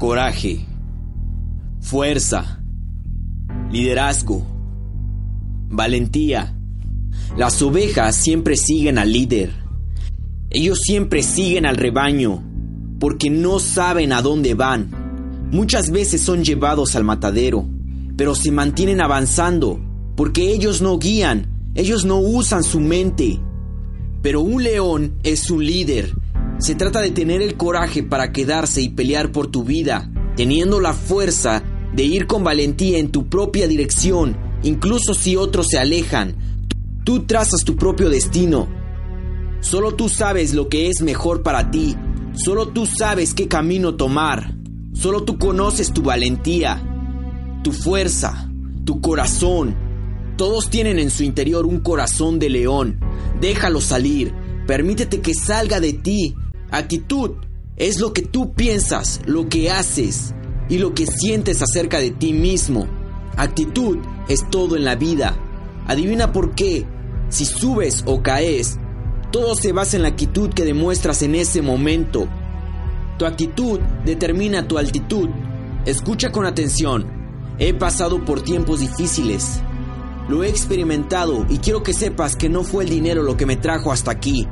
Coraje, 0.00 0.64
fuerza, 1.82 2.64
liderazgo, 3.70 4.46
valentía. 5.68 6.56
Las 7.36 7.60
ovejas 7.60 8.16
siempre 8.16 8.56
siguen 8.56 8.96
al 8.96 9.12
líder. 9.12 9.52
Ellos 10.48 10.80
siempre 10.80 11.22
siguen 11.22 11.66
al 11.66 11.76
rebaño 11.76 12.42
porque 12.98 13.28
no 13.28 13.58
saben 13.58 14.14
a 14.14 14.22
dónde 14.22 14.54
van. 14.54 15.48
Muchas 15.52 15.90
veces 15.90 16.22
son 16.22 16.44
llevados 16.44 16.96
al 16.96 17.04
matadero, 17.04 17.68
pero 18.16 18.34
se 18.34 18.50
mantienen 18.52 19.02
avanzando 19.02 19.78
porque 20.16 20.50
ellos 20.50 20.80
no 20.80 20.98
guían, 20.98 21.72
ellos 21.74 22.06
no 22.06 22.20
usan 22.20 22.64
su 22.64 22.80
mente. 22.80 23.38
Pero 24.22 24.40
un 24.40 24.64
león 24.64 25.18
es 25.24 25.50
un 25.50 25.62
líder. 25.62 26.14
Se 26.60 26.74
trata 26.74 27.00
de 27.00 27.10
tener 27.10 27.40
el 27.40 27.56
coraje 27.56 28.02
para 28.02 28.32
quedarse 28.32 28.82
y 28.82 28.90
pelear 28.90 29.32
por 29.32 29.46
tu 29.46 29.64
vida, 29.64 30.10
teniendo 30.36 30.78
la 30.78 30.92
fuerza 30.92 31.64
de 31.94 32.02
ir 32.02 32.26
con 32.26 32.44
valentía 32.44 32.98
en 32.98 33.10
tu 33.10 33.30
propia 33.30 33.66
dirección, 33.66 34.36
incluso 34.62 35.14
si 35.14 35.36
otros 35.36 35.68
se 35.70 35.78
alejan. 35.78 36.36
Tú 37.02 37.24
trazas 37.24 37.64
tu 37.64 37.76
propio 37.76 38.10
destino. 38.10 38.68
Solo 39.60 39.94
tú 39.94 40.10
sabes 40.10 40.52
lo 40.52 40.68
que 40.68 40.90
es 40.90 41.00
mejor 41.00 41.42
para 41.42 41.70
ti. 41.70 41.96
Solo 42.34 42.68
tú 42.68 42.84
sabes 42.84 43.32
qué 43.32 43.48
camino 43.48 43.94
tomar. 43.94 44.54
Solo 44.92 45.24
tú 45.24 45.38
conoces 45.38 45.94
tu 45.94 46.02
valentía, 46.02 46.82
tu 47.64 47.72
fuerza, 47.72 48.50
tu 48.84 49.00
corazón. 49.00 49.74
Todos 50.36 50.68
tienen 50.68 50.98
en 50.98 51.10
su 51.10 51.22
interior 51.22 51.64
un 51.64 51.80
corazón 51.80 52.38
de 52.38 52.50
león. 52.50 53.00
Déjalo 53.40 53.80
salir. 53.80 54.34
Permítete 54.66 55.22
que 55.22 55.34
salga 55.34 55.80
de 55.80 55.94
ti. 55.94 56.34
Actitud 56.70 57.32
es 57.76 57.98
lo 57.98 58.12
que 58.12 58.22
tú 58.22 58.52
piensas, 58.52 59.20
lo 59.26 59.48
que 59.48 59.70
haces 59.70 60.34
y 60.68 60.78
lo 60.78 60.94
que 60.94 61.06
sientes 61.06 61.62
acerca 61.62 61.98
de 61.98 62.10
ti 62.10 62.32
mismo. 62.32 62.86
Actitud 63.36 63.98
es 64.28 64.48
todo 64.50 64.76
en 64.76 64.84
la 64.84 64.94
vida. 64.94 65.36
Adivina 65.86 66.32
por 66.32 66.54
qué. 66.54 66.86
Si 67.28 67.44
subes 67.44 68.04
o 68.06 68.22
caes, 68.22 68.78
todo 69.32 69.54
se 69.54 69.72
basa 69.72 69.96
en 69.96 70.02
la 70.02 70.08
actitud 70.10 70.50
que 70.50 70.64
demuestras 70.64 71.22
en 71.22 71.34
ese 71.34 71.62
momento. 71.62 72.28
Tu 73.18 73.26
actitud 73.26 73.80
determina 74.04 74.68
tu 74.68 74.78
altitud. 74.78 75.28
Escucha 75.86 76.30
con 76.30 76.46
atención. 76.46 77.06
He 77.58 77.74
pasado 77.74 78.24
por 78.24 78.42
tiempos 78.42 78.80
difíciles. 78.80 79.60
Lo 80.28 80.44
he 80.44 80.48
experimentado 80.48 81.46
y 81.48 81.58
quiero 81.58 81.82
que 81.82 81.92
sepas 81.92 82.36
que 82.36 82.48
no 82.48 82.62
fue 82.62 82.84
el 82.84 82.90
dinero 82.90 83.22
lo 83.22 83.36
que 83.36 83.46
me 83.46 83.56
trajo 83.56 83.90
hasta 83.90 84.12
aquí. 84.12 84.46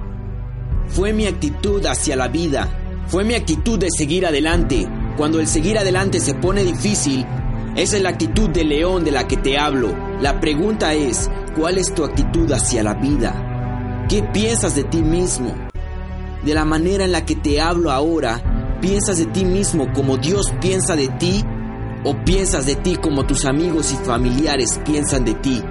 Fue 0.89 1.13
mi 1.13 1.27
actitud 1.27 1.85
hacia 1.87 2.17
la 2.17 2.29
vida. 2.29 2.69
Fue 3.07 3.25
mi 3.25 3.35
actitud 3.35 3.79
de 3.79 3.89
seguir 3.91 4.27
adelante. 4.27 4.89
Cuando 5.17 5.41
el 5.41 5.47
seguir 5.47 5.79
adelante 5.79 6.21
se 6.21 6.35
pone 6.35 6.65
difícil, 6.65 7.27
esa 7.77 7.97
es 7.97 8.03
la 8.03 8.11
actitud 8.11 8.51
de 8.51 8.65
león 8.65 9.05
de 9.05 9.13
la 9.13 9.29
que 9.29 9.37
te 9.37 9.59
hablo. 9.59 9.95
La 10.21 10.41
pregunta 10.41 10.95
es, 10.95 11.31
¿cuál 11.57 11.79
es 11.79 11.95
tu 11.95 12.05
actitud 12.05 12.51
hacia 12.51 12.83
la 12.83 12.95
vida? 12.95 14.07
¿Qué 14.09 14.23
piensas 14.23 14.75
de 14.75 14.85
ti 14.85 15.03
mismo? 15.03 15.55
De 16.45 16.55
la 16.55 16.65
manera 16.65 17.05
en 17.05 17.13
la 17.13 17.25
que 17.25 17.37
te 17.37 17.61
hablo 17.61 17.91
ahora, 17.91 18.79
¿piensas 18.81 19.19
de 19.19 19.27
ti 19.27 19.45
mismo 19.45 19.93
como 19.93 20.17
Dios 20.17 20.53
piensa 20.61 20.97
de 20.97 21.09
ti? 21.09 21.45
¿O 22.05 22.15
piensas 22.25 22.65
de 22.67 22.77
ti 22.77 22.97
como 22.97 23.27
tus 23.27 23.45
amigos 23.45 23.93
y 23.93 23.97
familiares 23.97 24.81
piensan 24.85 25.25
de 25.25 25.35
ti? 25.35 25.63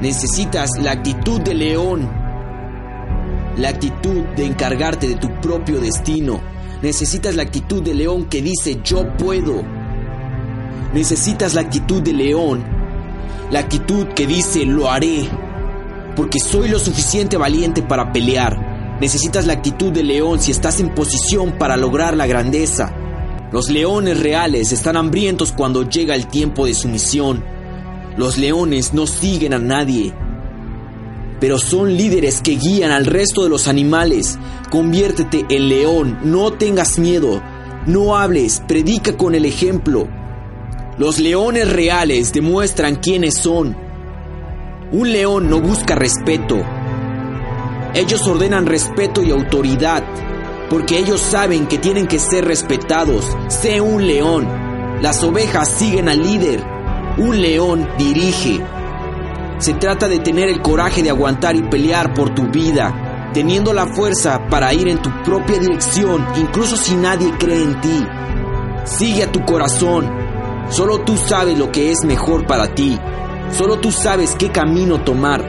Necesitas 0.00 0.70
la 0.82 0.92
actitud 0.92 1.40
de 1.40 1.54
león, 1.54 2.10
la 3.56 3.68
actitud 3.68 4.24
de 4.36 4.46
encargarte 4.46 5.08
de 5.08 5.16
tu 5.16 5.28
propio 5.40 5.80
destino. 5.80 6.40
Necesitas 6.82 7.34
la 7.36 7.42
actitud 7.42 7.82
de 7.82 7.94
león 7.94 8.26
que 8.26 8.42
dice 8.42 8.80
yo 8.82 9.16
puedo. 9.16 9.62
Necesitas 10.94 11.54
la 11.54 11.60
actitud 11.60 12.02
de 12.02 12.12
león, 12.12 12.64
la 13.50 13.60
actitud 13.60 14.06
que 14.08 14.26
dice 14.26 14.64
lo 14.64 14.90
haré, 14.90 15.28
porque 16.16 16.40
soy 16.40 16.68
lo 16.68 16.78
suficiente 16.78 17.36
valiente 17.36 17.82
para 17.82 18.12
pelear. 18.12 18.98
Necesitas 19.00 19.46
la 19.46 19.54
actitud 19.54 19.92
de 19.92 20.02
león 20.02 20.40
si 20.40 20.50
estás 20.50 20.80
en 20.80 20.94
posición 20.94 21.52
para 21.58 21.76
lograr 21.76 22.16
la 22.16 22.26
grandeza. 22.26 22.92
Los 23.52 23.70
leones 23.70 24.20
reales 24.20 24.72
están 24.72 24.96
hambrientos 24.96 25.52
cuando 25.52 25.88
llega 25.88 26.14
el 26.14 26.26
tiempo 26.26 26.66
de 26.66 26.74
su 26.74 26.88
misión. 26.88 27.44
Los 28.16 28.36
leones 28.36 28.92
no 28.92 29.06
siguen 29.06 29.54
a 29.54 29.58
nadie, 29.58 30.14
pero 31.40 31.58
son 31.58 31.96
líderes 31.96 32.42
que 32.42 32.56
guían 32.56 32.92
al 32.92 33.06
resto 33.06 33.42
de 33.42 33.48
los 33.48 33.66
animales. 33.66 34.38
Conviértete 34.70 35.46
en 35.48 35.68
león, 35.68 36.18
no 36.22 36.52
tengas 36.52 36.98
miedo, 36.98 37.42
no 37.86 38.16
hables, 38.16 38.62
predica 38.68 39.16
con 39.16 39.34
el 39.34 39.46
ejemplo. 39.46 40.06
Los 40.98 41.18
leones 41.18 41.72
reales 41.72 42.32
demuestran 42.32 42.96
quiénes 42.96 43.38
son. 43.38 43.74
Un 44.92 45.12
león 45.12 45.48
no 45.48 45.60
busca 45.60 45.94
respeto. 45.94 46.62
Ellos 47.94 48.26
ordenan 48.26 48.66
respeto 48.66 49.22
y 49.22 49.30
autoridad, 49.30 50.04
porque 50.68 50.98
ellos 50.98 51.20
saben 51.20 51.66
que 51.66 51.78
tienen 51.78 52.06
que 52.06 52.18
ser 52.18 52.44
respetados. 52.44 53.24
Sé 53.48 53.80
un 53.80 54.06
león. 54.06 54.46
Las 55.00 55.24
ovejas 55.24 55.70
siguen 55.70 56.08
al 56.08 56.22
líder. 56.22 56.62
Un 57.16 57.40
león 57.40 57.88
dirige. 57.96 58.60
Se 59.60 59.74
trata 59.74 60.08
de 60.08 60.20
tener 60.20 60.48
el 60.48 60.62
coraje 60.62 61.02
de 61.02 61.10
aguantar 61.10 61.54
y 61.54 61.62
pelear 61.62 62.14
por 62.14 62.34
tu 62.34 62.48
vida, 62.48 63.30
teniendo 63.34 63.74
la 63.74 63.86
fuerza 63.86 64.40
para 64.48 64.72
ir 64.72 64.88
en 64.88 65.02
tu 65.02 65.10
propia 65.22 65.58
dirección, 65.58 66.26
incluso 66.36 66.76
si 66.76 66.96
nadie 66.96 67.30
cree 67.38 67.62
en 67.62 67.78
ti. 67.82 68.06
Sigue 68.86 69.24
a 69.24 69.30
tu 69.30 69.44
corazón. 69.44 70.10
Solo 70.70 71.00
tú 71.00 71.14
sabes 71.18 71.58
lo 71.58 71.70
que 71.70 71.90
es 71.90 72.06
mejor 72.06 72.46
para 72.46 72.74
ti. 72.74 72.98
Solo 73.52 73.78
tú 73.80 73.92
sabes 73.92 74.34
qué 74.38 74.50
camino 74.50 75.04
tomar. 75.04 75.44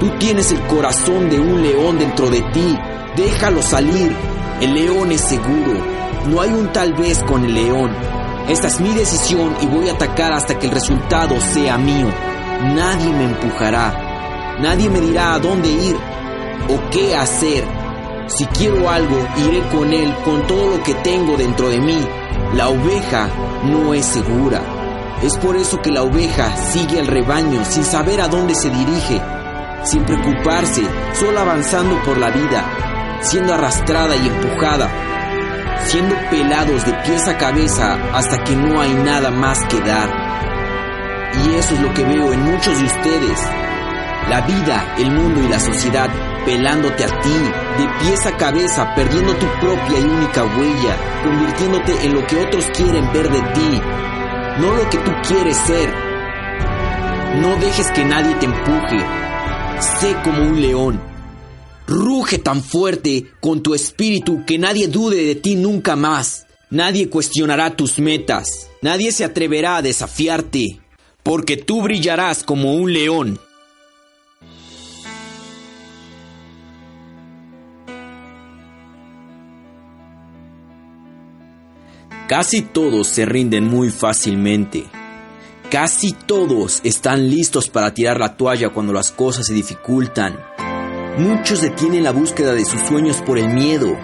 Tú 0.00 0.10
tienes 0.18 0.50
el 0.50 0.60
corazón 0.62 1.30
de 1.30 1.38
un 1.38 1.62
león 1.62 2.00
dentro 2.00 2.28
de 2.28 2.40
ti. 2.52 2.76
Déjalo 3.14 3.62
salir. 3.62 4.12
El 4.60 4.74
león 4.74 5.12
es 5.12 5.20
seguro. 5.20 5.74
No 6.26 6.40
hay 6.40 6.50
un 6.50 6.72
tal 6.72 6.94
vez 6.94 7.22
con 7.22 7.44
el 7.44 7.54
león. 7.54 7.92
Esta 8.48 8.66
es 8.66 8.80
mi 8.80 8.92
decisión 8.92 9.54
y 9.62 9.66
voy 9.66 9.88
a 9.88 9.92
atacar 9.92 10.32
hasta 10.32 10.58
que 10.58 10.66
el 10.66 10.72
resultado 10.72 11.40
sea 11.40 11.78
mío. 11.78 12.08
Nadie 12.62 13.12
me 13.12 13.24
empujará. 13.24 14.56
Nadie 14.60 14.88
me 14.88 15.00
dirá 15.00 15.34
a 15.34 15.38
dónde 15.38 15.68
ir 15.68 15.96
o 16.68 16.90
qué 16.90 17.16
hacer. 17.16 17.64
Si 18.26 18.46
quiero 18.46 18.88
algo, 18.88 19.16
iré 19.36 19.60
con 19.68 19.92
él 19.92 20.14
con 20.24 20.46
todo 20.46 20.76
lo 20.76 20.82
que 20.82 20.94
tengo 20.94 21.36
dentro 21.36 21.68
de 21.68 21.78
mí. 21.78 21.98
La 22.54 22.68
oveja 22.68 23.28
no 23.64 23.92
es 23.94 24.06
segura. 24.06 24.62
Es 25.22 25.36
por 25.38 25.56
eso 25.56 25.80
que 25.82 25.90
la 25.90 26.02
oveja 26.02 26.54
sigue 26.56 27.00
al 27.00 27.06
rebaño 27.06 27.64
sin 27.64 27.84
saber 27.84 28.20
a 28.20 28.28
dónde 28.28 28.54
se 28.54 28.70
dirige, 28.70 29.20
sin 29.84 30.04
preocuparse, 30.04 30.82
solo 31.18 31.40
avanzando 31.40 32.02
por 32.02 32.18
la 32.18 32.30
vida, 32.30 32.64
siendo 33.22 33.54
arrastrada 33.54 34.16
y 34.16 34.26
empujada, 34.26 34.90
siendo 35.86 36.14
pelados 36.30 36.84
de 36.84 36.92
pies 37.04 37.26
a 37.28 37.38
cabeza 37.38 37.94
hasta 38.12 38.42
que 38.44 38.56
no 38.56 38.80
hay 38.80 38.92
nada 38.94 39.30
más 39.30 39.64
que 39.66 39.80
dar. 39.80 40.23
Y 41.42 41.54
eso 41.56 41.74
es 41.74 41.80
lo 41.80 41.92
que 41.94 42.04
veo 42.04 42.32
en 42.32 42.42
muchos 42.42 42.78
de 42.78 42.84
ustedes. 42.84 43.40
La 44.28 44.40
vida, 44.46 44.94
el 44.98 45.10
mundo 45.10 45.42
y 45.42 45.48
la 45.48 45.60
sociedad 45.60 46.10
pelándote 46.44 47.04
a 47.04 47.20
ti, 47.20 47.38
de 47.78 47.88
pies 48.00 48.26
a 48.26 48.36
cabeza, 48.36 48.94
perdiendo 48.94 49.34
tu 49.34 49.46
propia 49.60 49.98
y 49.98 50.02
única 50.02 50.44
huella, 50.44 50.96
convirtiéndote 51.24 52.04
en 52.04 52.14
lo 52.14 52.26
que 52.26 52.36
otros 52.36 52.66
quieren 52.76 53.12
ver 53.12 53.30
de 53.30 53.40
ti, 53.40 53.80
no 54.60 54.74
lo 54.74 54.88
que 54.90 54.98
tú 54.98 55.10
quieres 55.26 55.56
ser. 55.56 55.90
No 57.40 57.56
dejes 57.56 57.90
que 57.90 58.04
nadie 58.04 58.34
te 58.36 58.46
empuje. 58.46 59.04
Sé 60.00 60.16
como 60.22 60.42
un 60.42 60.60
león. 60.60 61.00
Ruge 61.86 62.38
tan 62.38 62.62
fuerte 62.62 63.26
con 63.40 63.62
tu 63.62 63.74
espíritu 63.74 64.44
que 64.46 64.56
nadie 64.56 64.86
dude 64.86 65.24
de 65.24 65.34
ti 65.34 65.56
nunca 65.56 65.96
más. 65.96 66.46
Nadie 66.70 67.10
cuestionará 67.10 67.74
tus 67.74 67.98
metas. 67.98 68.70
Nadie 68.82 69.10
se 69.12 69.24
atreverá 69.24 69.76
a 69.76 69.82
desafiarte 69.82 70.78
porque 71.24 71.56
tú 71.56 71.82
brillarás 71.82 72.44
como 72.44 72.74
un 72.74 72.92
león. 72.92 73.40
Casi 82.28 82.62
todos 82.62 83.08
se 83.08 83.26
rinden 83.26 83.64
muy 83.64 83.90
fácilmente. 83.90 84.84
Casi 85.70 86.12
todos 86.12 86.80
están 86.84 87.28
listos 87.28 87.68
para 87.68 87.92
tirar 87.94 88.18
la 88.20 88.36
toalla 88.36 88.68
cuando 88.68 88.92
las 88.92 89.10
cosas 89.10 89.46
se 89.46 89.54
dificultan. 89.54 90.38
Muchos 91.18 91.62
detienen 91.62 92.04
la 92.04 92.12
búsqueda 92.12 92.52
de 92.52 92.64
sus 92.64 92.80
sueños 92.82 93.22
por 93.22 93.38
el 93.38 93.48
miedo. 93.48 93.96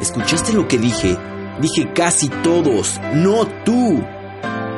¿Escuchaste 0.00 0.52
lo 0.52 0.68
que 0.68 0.78
dije? 0.78 1.16
Dije 1.60 1.92
casi 1.92 2.28
todos, 2.28 3.00
no 3.14 3.46
tú. 3.64 4.02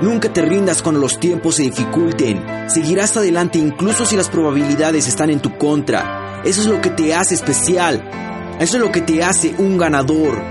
Nunca 0.05 0.31
te 0.31 0.43
rindas 0.43 0.83
cuando 0.83 1.01
los 1.01 1.19
tiempos 1.19 1.55
se 1.55 1.63
dificulten. 1.63 2.45
Seguirás 2.69 3.17
adelante 3.17 3.59
incluso 3.59 4.05
si 4.05 4.19
las 4.19 4.29
probabilidades 4.29 5.09
están 5.09 5.31
en 5.31 5.41
tu 5.41 5.57
contra. 5.57 6.43
Eso 6.45 6.61
es 6.61 6.67
lo 6.67 6.83
que 6.83 6.91
te 6.91 7.15
hace 7.15 7.35
especial. 7.35 8.07
Eso 8.61 8.77
es 8.77 8.83
lo 8.83 8.93
que 8.93 9.01
te 9.01 9.25
hace 9.25 9.55
un 9.57 9.79
ganador. 9.79 10.43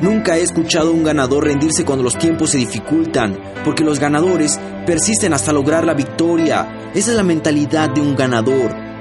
Nunca 0.00 0.38
he 0.38 0.42
escuchado 0.42 0.88
a 0.88 0.94
un 0.94 1.04
ganador 1.04 1.44
rendirse 1.44 1.84
cuando 1.84 2.02
los 2.02 2.16
tiempos 2.16 2.52
se 2.52 2.56
dificultan, 2.56 3.38
porque 3.66 3.84
los 3.84 4.00
ganadores 4.00 4.58
persisten 4.86 5.34
hasta 5.34 5.52
lograr 5.52 5.84
la 5.84 5.92
victoria. 5.92 6.90
Esa 6.94 7.10
es 7.10 7.16
la 7.18 7.22
mentalidad 7.22 7.90
de 7.90 8.00
un 8.00 8.16
ganador. 8.16 8.91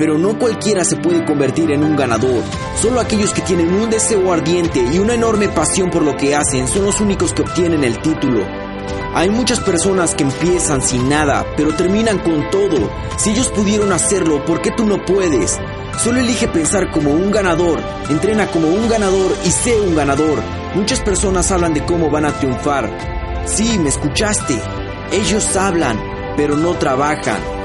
Pero 0.00 0.16
no 0.16 0.38
cualquiera 0.38 0.82
se 0.82 0.96
puede 0.96 1.26
convertir 1.26 1.70
en 1.72 1.84
un 1.84 1.94
ganador. 1.94 2.42
Solo 2.80 3.00
aquellos 3.00 3.34
que 3.34 3.42
tienen 3.42 3.70
un 3.70 3.90
deseo 3.90 4.32
ardiente 4.32 4.82
y 4.82 4.98
una 4.98 5.12
enorme 5.12 5.50
pasión 5.50 5.90
por 5.90 6.00
lo 6.00 6.16
que 6.16 6.34
hacen 6.34 6.66
son 6.68 6.86
los 6.86 7.02
únicos 7.02 7.34
que 7.34 7.42
obtienen 7.42 7.84
el 7.84 8.00
título. 8.00 8.46
Hay 9.12 9.28
muchas 9.28 9.60
personas 9.60 10.14
que 10.14 10.22
empiezan 10.22 10.80
sin 10.80 11.10
nada, 11.10 11.44
pero 11.54 11.76
terminan 11.76 12.18
con 12.20 12.48
todo. 12.48 12.90
Si 13.18 13.32
ellos 13.32 13.50
pudieron 13.50 13.92
hacerlo, 13.92 14.42
¿por 14.46 14.62
qué 14.62 14.70
tú 14.70 14.86
no 14.86 15.04
puedes? 15.04 15.58
Solo 16.02 16.20
elige 16.20 16.48
pensar 16.48 16.90
como 16.90 17.10
un 17.10 17.30
ganador, 17.30 17.78
entrena 18.08 18.46
como 18.46 18.68
un 18.68 18.88
ganador 18.88 19.36
y 19.44 19.50
sé 19.50 19.78
un 19.82 19.94
ganador. 19.94 20.40
Muchas 20.76 21.00
personas 21.00 21.50
hablan 21.50 21.74
de 21.74 21.84
cómo 21.84 22.08
van 22.08 22.24
a 22.24 22.32
triunfar. 22.32 22.90
Sí, 23.44 23.78
me 23.78 23.90
escuchaste. 23.90 24.58
Ellos 25.12 25.54
hablan, 25.56 26.00
pero 26.38 26.56
no 26.56 26.72
trabajan. 26.72 27.59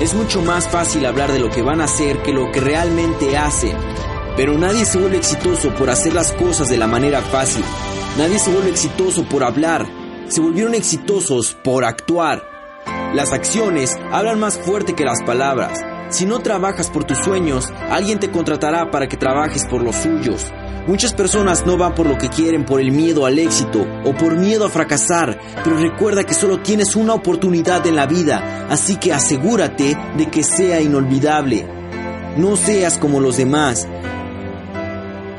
Es 0.00 0.14
mucho 0.14 0.42
más 0.42 0.68
fácil 0.68 1.06
hablar 1.06 1.32
de 1.32 1.38
lo 1.38 1.50
que 1.50 1.62
van 1.62 1.80
a 1.80 1.84
hacer 1.84 2.22
que 2.22 2.32
lo 2.32 2.50
que 2.50 2.60
realmente 2.60 3.36
hacen. 3.36 3.76
Pero 4.36 4.56
nadie 4.58 4.84
se 4.84 4.98
vuelve 4.98 5.18
exitoso 5.18 5.74
por 5.74 5.90
hacer 5.90 6.14
las 6.14 6.32
cosas 6.32 6.68
de 6.68 6.78
la 6.78 6.86
manera 6.86 7.20
fácil. 7.20 7.64
Nadie 8.16 8.38
se 8.38 8.50
vuelve 8.52 8.70
exitoso 8.70 9.24
por 9.24 9.44
hablar. 9.44 9.86
Se 10.28 10.40
volvieron 10.40 10.74
exitosos 10.74 11.54
por 11.62 11.84
actuar. 11.84 12.42
Las 13.14 13.32
acciones 13.32 13.96
hablan 14.10 14.40
más 14.40 14.58
fuerte 14.58 14.94
que 14.94 15.04
las 15.04 15.22
palabras. 15.22 15.78
Si 16.08 16.26
no 16.26 16.40
trabajas 16.40 16.90
por 16.90 17.04
tus 17.04 17.18
sueños, 17.18 17.70
alguien 17.90 18.18
te 18.18 18.30
contratará 18.30 18.90
para 18.90 19.08
que 19.08 19.16
trabajes 19.16 19.66
por 19.66 19.82
los 19.82 19.96
suyos. 19.96 20.52
Muchas 20.86 21.14
personas 21.14 21.64
no 21.64 21.76
van 21.76 21.94
por 21.94 22.06
lo 22.06 22.18
que 22.18 22.28
quieren 22.28 22.64
por 22.64 22.80
el 22.80 22.90
miedo 22.90 23.24
al 23.24 23.38
éxito 23.38 23.86
o 24.04 24.12
por 24.14 24.36
miedo 24.36 24.66
a 24.66 24.68
fracasar, 24.68 25.38
pero 25.62 25.76
recuerda 25.76 26.24
que 26.24 26.34
solo 26.34 26.58
tienes 26.58 26.96
una 26.96 27.14
oportunidad 27.14 27.86
en 27.86 27.94
la 27.94 28.06
vida, 28.06 28.66
así 28.68 28.96
que 28.96 29.12
asegúrate 29.12 29.96
de 30.16 30.26
que 30.28 30.42
sea 30.42 30.80
inolvidable. 30.80 31.64
No 32.36 32.56
seas 32.56 32.98
como 32.98 33.20
los 33.20 33.36
demás. 33.36 33.86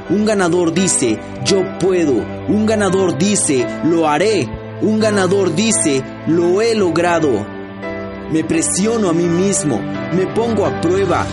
Un 0.10 0.26
ganador 0.26 0.74
dice, 0.74 1.20
yo 1.44 1.78
puedo. 1.78 2.14
Un 2.48 2.66
ganador 2.66 3.18
dice, 3.18 3.68
lo 3.84 4.08
haré. 4.08 4.48
Un 4.82 5.00
ganador 5.00 5.56
dice, 5.56 6.04
lo 6.28 6.62
he 6.62 6.74
logrado. 6.74 7.46
Me 8.32 8.44
presiono 8.44 9.10
a 9.10 9.14
mí 9.14 9.26
mismo, 9.26 9.80
me 10.14 10.26
pongo 10.28 10.66
a 10.66 10.82
prueba, 10.82 11.26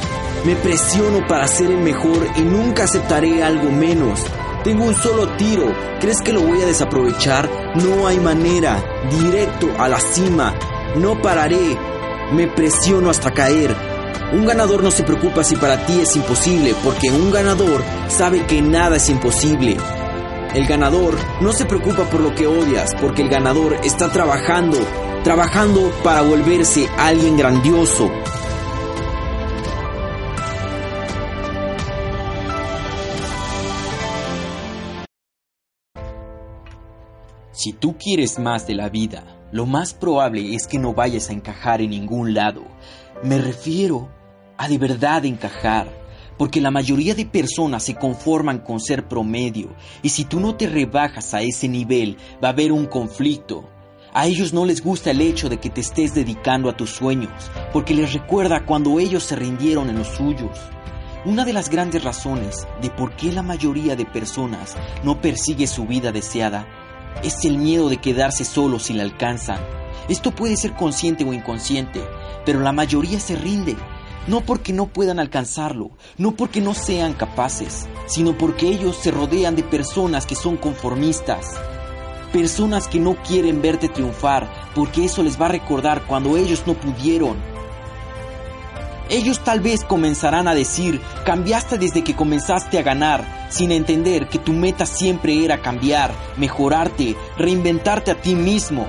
me 0.44 0.56
presiono 0.56 1.26
para 1.26 1.46
ser 1.46 1.70
el 1.70 1.78
mejor 1.78 2.26
y 2.36 2.40
nunca 2.40 2.84
aceptaré 2.84 3.42
algo 3.42 3.70
menos. 3.70 4.24
Tengo 4.64 4.84
un 4.84 4.94
solo 4.94 5.28
tiro. 5.36 5.74
¿Crees 6.00 6.20
que 6.22 6.32
lo 6.32 6.40
voy 6.40 6.62
a 6.62 6.66
desaprovechar? 6.66 7.48
No 7.76 8.06
hay 8.06 8.18
manera. 8.18 8.82
Directo 9.10 9.70
a 9.78 9.88
la 9.88 10.00
cima. 10.00 10.54
No 10.96 11.20
pararé. 11.20 11.76
Me 12.32 12.46
presiono 12.46 13.10
hasta 13.10 13.32
caer. 13.32 13.76
Un 14.32 14.46
ganador 14.46 14.82
no 14.82 14.90
se 14.90 15.02
preocupa 15.02 15.44
si 15.44 15.56
para 15.56 15.84
ti 15.86 16.00
es 16.00 16.14
imposible, 16.14 16.74
porque 16.84 17.10
un 17.10 17.32
ganador 17.32 17.82
sabe 18.08 18.46
que 18.46 18.62
nada 18.62 18.96
es 18.96 19.08
imposible. 19.08 19.76
El 20.54 20.66
ganador 20.66 21.14
no 21.40 21.52
se 21.52 21.64
preocupa 21.64 22.04
por 22.04 22.20
lo 22.20 22.34
que 22.34 22.46
odias, 22.46 22.94
porque 23.00 23.22
el 23.22 23.28
ganador 23.28 23.76
está 23.82 24.10
trabajando, 24.10 24.78
trabajando 25.24 25.90
para 26.02 26.22
volverse 26.22 26.88
alguien 26.96 27.36
grandioso. 27.36 28.10
Si 37.62 37.74
tú 37.74 37.98
quieres 37.98 38.38
más 38.38 38.66
de 38.66 38.74
la 38.74 38.88
vida, 38.88 39.22
lo 39.52 39.66
más 39.66 39.92
probable 39.92 40.54
es 40.54 40.66
que 40.66 40.78
no 40.78 40.94
vayas 40.94 41.28
a 41.28 41.34
encajar 41.34 41.82
en 41.82 41.90
ningún 41.90 42.32
lado. 42.32 42.64
Me 43.22 43.36
refiero 43.36 44.08
a 44.56 44.66
de 44.66 44.78
verdad 44.78 45.26
encajar, 45.26 45.86
porque 46.38 46.62
la 46.62 46.70
mayoría 46.70 47.14
de 47.14 47.26
personas 47.26 47.82
se 47.82 47.96
conforman 47.96 48.60
con 48.60 48.80
ser 48.80 49.06
promedio, 49.08 49.76
y 50.00 50.08
si 50.08 50.24
tú 50.24 50.40
no 50.40 50.54
te 50.54 50.68
rebajas 50.68 51.34
a 51.34 51.42
ese 51.42 51.68
nivel, 51.68 52.16
va 52.42 52.48
a 52.48 52.52
haber 52.52 52.72
un 52.72 52.86
conflicto. 52.86 53.68
A 54.14 54.26
ellos 54.26 54.54
no 54.54 54.64
les 54.64 54.82
gusta 54.82 55.10
el 55.10 55.20
hecho 55.20 55.50
de 55.50 55.58
que 55.58 55.68
te 55.68 55.82
estés 55.82 56.14
dedicando 56.14 56.70
a 56.70 56.76
tus 56.78 56.88
sueños, 56.88 57.50
porque 57.74 57.92
les 57.92 58.14
recuerda 58.14 58.64
cuando 58.64 58.98
ellos 58.98 59.24
se 59.24 59.36
rindieron 59.36 59.90
en 59.90 59.98
los 59.98 60.08
suyos. 60.08 60.58
Una 61.26 61.44
de 61.44 61.52
las 61.52 61.68
grandes 61.68 62.02
razones 62.04 62.66
de 62.80 62.88
por 62.88 63.14
qué 63.16 63.30
la 63.30 63.42
mayoría 63.42 63.96
de 63.96 64.06
personas 64.06 64.78
no 65.04 65.20
persigue 65.20 65.66
su 65.66 65.84
vida 65.84 66.10
deseada 66.10 66.66
es 67.22 67.44
el 67.44 67.58
miedo 67.58 67.88
de 67.88 67.98
quedarse 67.98 68.44
solo 68.44 68.78
si 68.78 68.92
la 68.92 69.02
alcanzan. 69.02 69.58
Esto 70.08 70.32
puede 70.32 70.56
ser 70.56 70.74
consciente 70.74 71.24
o 71.24 71.32
inconsciente, 71.32 72.02
pero 72.44 72.60
la 72.60 72.72
mayoría 72.72 73.20
se 73.20 73.36
rinde. 73.36 73.76
No 74.26 74.42
porque 74.42 74.72
no 74.72 74.86
puedan 74.86 75.18
alcanzarlo, 75.18 75.90
no 76.18 76.36
porque 76.36 76.60
no 76.60 76.74
sean 76.74 77.14
capaces, 77.14 77.86
sino 78.06 78.36
porque 78.36 78.68
ellos 78.68 78.96
se 78.96 79.10
rodean 79.10 79.56
de 79.56 79.62
personas 79.62 80.26
que 80.26 80.34
son 80.34 80.56
conformistas. 80.56 81.46
Personas 82.32 82.86
que 82.86 83.00
no 83.00 83.16
quieren 83.22 83.62
verte 83.62 83.88
triunfar 83.88 84.48
porque 84.74 85.04
eso 85.04 85.22
les 85.22 85.40
va 85.40 85.46
a 85.46 85.50
recordar 85.50 86.06
cuando 86.06 86.36
ellos 86.36 86.64
no 86.66 86.74
pudieron 86.74 87.36
ellos 89.10 89.40
tal 89.40 89.60
vez 89.60 89.84
comenzarán 89.84 90.48
a 90.48 90.54
decir, 90.54 91.00
cambiaste 91.24 91.78
desde 91.78 92.02
que 92.02 92.14
comenzaste 92.14 92.78
a 92.78 92.82
ganar, 92.82 93.46
sin 93.50 93.72
entender 93.72 94.28
que 94.28 94.38
tu 94.38 94.52
meta 94.52 94.86
siempre 94.86 95.44
era 95.44 95.60
cambiar, 95.60 96.12
mejorarte, 96.36 97.16
reinventarte 97.36 98.12
a 98.12 98.20
ti 98.20 98.34
mismo. 98.34 98.86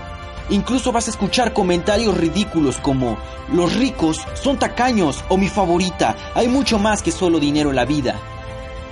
Incluso 0.50 0.92
vas 0.92 1.08
a 1.08 1.12
escuchar 1.12 1.54
comentarios 1.54 2.16
ridículos 2.16 2.78
como, 2.78 3.18
los 3.52 3.76
ricos 3.76 4.22
son 4.34 4.58
tacaños 4.60 5.24
o 5.30 5.38
mi 5.38 5.48
favorita, 5.48 6.16
hay 6.36 6.48
mucho 6.48 6.78
más 6.78 7.02
que 7.02 7.12
solo 7.12 7.40
dinero 7.40 7.72
en 7.72 7.76
la 7.76 7.86
vida. 7.86 8.20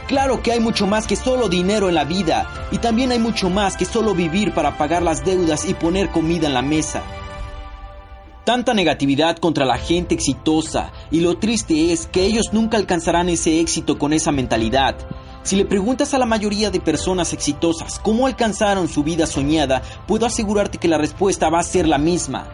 Claro 0.07 0.41
que 0.41 0.51
hay 0.51 0.59
mucho 0.59 0.87
más 0.87 1.05
que 1.05 1.15
solo 1.15 1.49
dinero 1.49 1.87
en 1.87 1.93
la 1.93 2.03
vida 2.03 2.49
y 2.71 2.79
también 2.79 3.11
hay 3.11 3.19
mucho 3.19 3.51
más 3.51 3.77
que 3.77 3.85
solo 3.85 4.15
vivir 4.15 4.53
para 4.55 4.75
pagar 4.75 5.03
las 5.03 5.23
deudas 5.23 5.65
y 5.65 5.75
poner 5.75 6.09
comida 6.09 6.47
en 6.47 6.55
la 6.55 6.63
mesa. 6.63 7.03
Tanta 8.45 8.73
negatividad 8.73 9.37
contra 9.37 9.65
la 9.65 9.77
gente 9.77 10.15
exitosa 10.15 10.91
y 11.11 11.19
lo 11.19 11.37
triste 11.37 11.91
es 11.91 12.07
que 12.07 12.25
ellos 12.25 12.51
nunca 12.51 12.77
alcanzarán 12.77 13.29
ese 13.29 13.59
éxito 13.59 13.99
con 13.99 14.13
esa 14.13 14.31
mentalidad. 14.31 14.95
Si 15.43 15.55
le 15.55 15.65
preguntas 15.65 16.13
a 16.13 16.17
la 16.17 16.25
mayoría 16.25 16.71
de 16.71 16.79
personas 16.79 17.33
exitosas 17.33 17.99
cómo 17.99 18.27
alcanzaron 18.27 18.87
su 18.87 19.03
vida 19.03 19.27
soñada, 19.27 19.81
puedo 20.07 20.25
asegurarte 20.25 20.77
que 20.77 20.87
la 20.87 20.97
respuesta 20.97 21.49
va 21.49 21.59
a 21.59 21.63
ser 21.63 21.87
la 21.87 21.97
misma. 21.97 22.47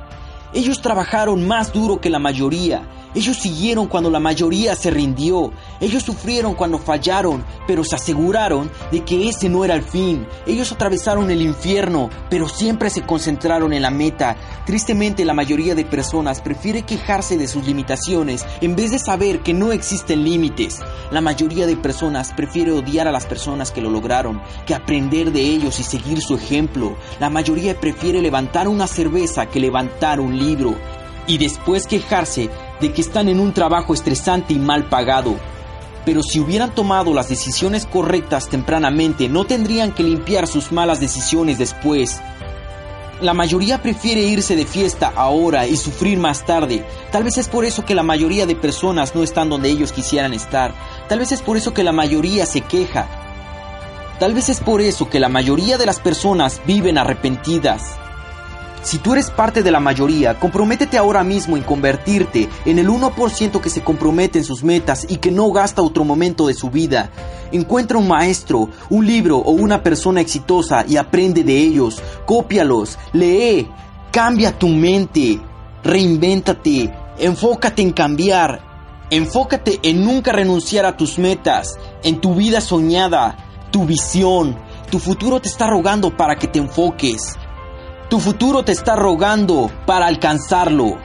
Ellos 0.54 0.82
trabajaron 0.82 1.48
más 1.48 1.72
duro 1.72 2.02
que 2.02 2.10
la 2.10 2.20
mayoría 2.20 2.88
ellos 3.16 3.38
siguieron 3.38 3.88
cuando 3.88 4.10
la 4.10 4.20
mayoría 4.20 4.76
se 4.76 4.92
rindió. 4.92 5.54
Ellos 5.80 6.04
sufrieron 6.04 6.54
cuando 6.54 6.78
fallaron, 6.78 7.46
pero 7.66 7.86
se 7.86 7.96
aseguraron 7.96 8.70
de 8.92 9.06
que 9.06 9.30
ese 9.30 9.48
no 9.48 9.64
era 9.64 9.74
el 9.74 9.84
fin. 9.84 10.28
Ellos 10.46 10.74
atravesaron 10.74 11.32
el 11.32 11.42
infierno, 11.42 12.10
pero 12.30 12.50
siempre 12.50 12.90
se 12.90 13.04
concentraron 13.04 13.72
en 13.72 13.84
la 13.84 13.90
meta. 13.90 14.36
Tristemente 14.66 15.24
la 15.24 15.34
mayoría 15.34 15.76
de 15.76 15.86
personas 15.86 16.42
prefiere 16.42 16.82
quejarse 16.82 17.38
de 17.38 17.48
sus 17.48 17.66
limitaciones 17.66 18.46
en 18.60 18.76
vez 18.76 18.92
de 18.92 19.00
saber 19.00 19.40
que 19.40 19.54
no 19.54 19.72
existen 19.72 20.26
límites. 20.26 20.82
La 21.10 21.22
mayoría 21.22 21.68
de 21.68 21.78
personas 21.78 22.34
prefiere 22.34 22.74
odiar 22.74 23.08
a 23.08 23.14
las 23.14 23.26
personas 23.26 23.72
que 23.72 23.82
lo 23.82 23.90
lograron 23.90 24.42
que 24.66 24.76
aprender 24.76 25.32
de 25.32 25.42
ellos 25.42 25.80
y 25.80 25.84
seguir 25.84 26.20
su 26.20 26.36
ejemplo. 26.36 26.98
La 27.22 27.30
mayoría 27.30 27.80
prefiere 27.80 28.22
levantar 28.22 28.68
una 28.68 28.88
cerveza 28.88 29.46
que 29.46 29.62
levantar 29.62 30.20
un 30.20 30.38
libro 30.38 30.76
y 31.28 31.38
después 31.38 31.88
quejarse 31.88 32.50
de 32.80 32.94
que 32.94 33.02
están 33.02 33.30
en 33.30 33.40
un 33.40 33.54
trabajo 33.54 33.94
estresante 33.94 34.54
y 34.54 34.60
mal 34.60 34.86
pagado. 34.86 35.36
Pero 36.06 36.22
si 36.22 36.40
hubieran 36.40 36.74
tomado 36.76 37.14
las 37.14 37.30
decisiones 37.30 37.86
correctas 37.86 38.48
tempranamente, 38.48 39.28
no 39.28 39.46
tendrían 39.46 39.92
que 39.92 40.04
limpiar 40.04 40.48
sus 40.48 40.72
malas 40.72 41.00
decisiones 41.00 41.58
después. 41.58 42.22
La 43.22 43.34
mayoría 43.34 43.82
prefiere 43.82 44.22
irse 44.22 44.56
de 44.56 44.66
fiesta 44.66 45.12
ahora 45.16 45.66
y 45.66 45.78
sufrir 45.78 46.18
más 46.20 46.46
tarde. 46.46 46.86
Tal 47.12 47.24
vez 47.24 47.38
es 47.38 47.48
por 47.48 47.64
eso 47.64 47.86
que 47.86 47.96
la 47.96 48.04
mayoría 48.04 48.46
de 48.46 48.56
personas 48.56 49.16
no 49.16 49.24
están 49.24 49.50
donde 49.50 49.70
ellos 49.70 49.94
quisieran 49.94 50.34
estar. 50.34 50.74
Tal 51.08 51.20
vez 51.20 51.32
es 51.32 51.42
por 51.42 51.56
eso 51.56 51.74
que 51.74 51.84
la 51.84 51.94
mayoría 51.94 52.46
se 52.46 52.62
queja. 52.62 53.08
Tal 54.20 54.34
vez 54.34 54.50
es 54.50 54.60
por 54.60 54.82
eso 54.82 55.10
que 55.10 55.20
la 55.20 55.30
mayoría 55.30 55.78
de 55.78 55.86
las 55.86 56.00
personas 56.00 56.62
viven 56.66 56.98
arrepentidas. 56.98 57.98
Si 58.86 59.00
tú 59.00 59.14
eres 59.14 59.32
parte 59.32 59.64
de 59.64 59.72
la 59.72 59.80
mayoría, 59.80 60.40
comprométete 60.40 60.96
ahora 60.96 61.24
mismo 61.24 61.58
en 61.58 61.64
convertirte 61.64 62.48
en 62.66 62.78
el 62.78 62.88
1% 62.88 63.60
que 63.60 63.72
se 63.72 63.84
compromete 63.84 64.38
en 64.38 64.46
sus 64.46 64.64
metas 64.64 65.08
y 65.10 65.18
que 65.18 65.32
no 65.32 65.52
gasta 65.52 65.82
otro 65.82 66.04
momento 66.04 66.46
de 66.46 66.54
su 66.54 66.70
vida. 66.70 67.10
Encuentra 67.52 67.98
un 67.98 68.08
maestro, 68.08 68.70
un 68.92 69.08
libro 69.08 69.38
o 69.40 69.54
una 69.54 69.82
persona 69.82 70.22
exitosa 70.22 70.86
y 70.88 70.98
aprende 70.98 71.44
de 71.44 71.58
ellos. 71.58 72.00
Cópialos, 72.28 73.00
lee, 73.12 73.68
cambia 74.12 74.56
tu 74.56 74.68
mente, 74.68 75.42
reinvéntate, 75.84 76.94
enfócate 77.18 77.82
en 77.82 77.92
cambiar 77.92 78.76
Enfócate 79.12 79.80
en 79.84 80.04
nunca 80.04 80.32
renunciar 80.32 80.84
a 80.86 80.98
tus 80.98 81.20
metas, 81.20 81.78
en 82.02 82.20
tu 82.20 82.34
vida 82.34 82.60
soñada, 82.60 83.38
tu 83.70 83.86
visión. 83.86 84.58
Tu 84.90 84.98
futuro 84.98 85.40
te 85.40 85.48
está 85.48 85.68
rogando 85.68 86.18
para 86.18 86.38
que 86.38 86.48
te 86.48 86.58
enfoques. 86.58 87.38
Tu 88.10 88.20
futuro 88.20 88.64
te 88.64 88.72
está 88.72 88.96
rogando 88.96 89.72
para 89.88 90.06
alcanzarlo. 90.06 90.98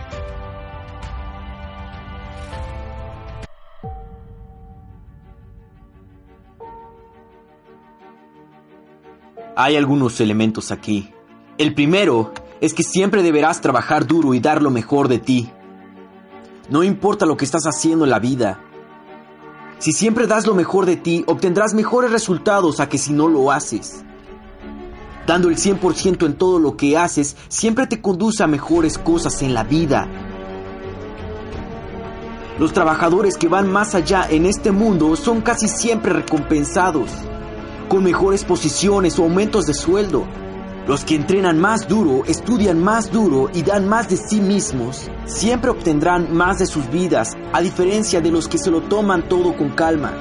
Hay 9.56 9.76
algunos 9.76 10.20
elementos 10.20 10.70
aquí. 10.70 11.12
El 11.56 11.74
primero 11.74 12.32
es 12.60 12.74
que 12.74 12.82
siempre 12.82 13.22
deberás 13.22 13.62
trabajar 13.62 14.06
duro 14.06 14.34
y 14.34 14.40
dar 14.40 14.62
lo 14.62 14.70
mejor 14.70 15.08
de 15.08 15.18
ti. 15.18 15.50
No 16.68 16.82
importa 16.82 17.24
lo 17.24 17.36
que 17.36 17.46
estás 17.46 17.64
haciendo 17.64 18.04
en 18.04 18.10
la 18.10 18.18
vida. 18.18 18.60
Si 19.78 19.92
siempre 19.92 20.26
das 20.26 20.46
lo 20.46 20.54
mejor 20.54 20.84
de 20.84 20.96
ti, 20.96 21.24
obtendrás 21.26 21.72
mejores 21.72 22.10
resultados 22.10 22.78
a 22.78 22.90
que 22.90 22.98
si 22.98 23.14
no 23.14 23.26
lo 23.28 23.50
haces. 23.50 24.04
Dando 25.26 25.48
el 25.48 25.56
100% 25.56 26.26
en 26.26 26.34
todo 26.34 26.58
lo 26.58 26.76
que 26.76 26.96
haces, 26.96 27.36
siempre 27.48 27.86
te 27.86 28.00
conduce 28.00 28.42
a 28.42 28.46
mejores 28.46 28.98
cosas 28.98 29.42
en 29.42 29.54
la 29.54 29.64
vida. 29.64 30.08
Los 32.58 32.72
trabajadores 32.72 33.36
que 33.36 33.48
van 33.48 33.72
más 33.72 33.94
allá 33.94 34.26
en 34.28 34.44
este 34.44 34.70
mundo 34.70 35.16
son 35.16 35.40
casi 35.40 35.66
siempre 35.66 36.12
recompensados, 36.12 37.10
con 37.88 38.04
mejores 38.04 38.44
posiciones 38.44 39.18
o 39.18 39.22
aumentos 39.22 39.66
de 39.66 39.74
sueldo. 39.74 40.26
Los 40.86 41.04
que 41.04 41.14
entrenan 41.14 41.60
más 41.60 41.88
duro, 41.88 42.24
estudian 42.26 42.78
más 42.78 43.10
duro 43.12 43.48
y 43.54 43.62
dan 43.62 43.88
más 43.88 44.08
de 44.08 44.16
sí 44.16 44.40
mismos, 44.40 45.08
siempre 45.24 45.70
obtendrán 45.70 46.34
más 46.34 46.58
de 46.58 46.66
sus 46.66 46.90
vidas, 46.90 47.36
a 47.52 47.62
diferencia 47.62 48.20
de 48.20 48.30
los 48.30 48.48
que 48.48 48.58
se 48.58 48.70
lo 48.70 48.82
toman 48.82 49.28
todo 49.28 49.56
con 49.56 49.70
calma. 49.70 50.12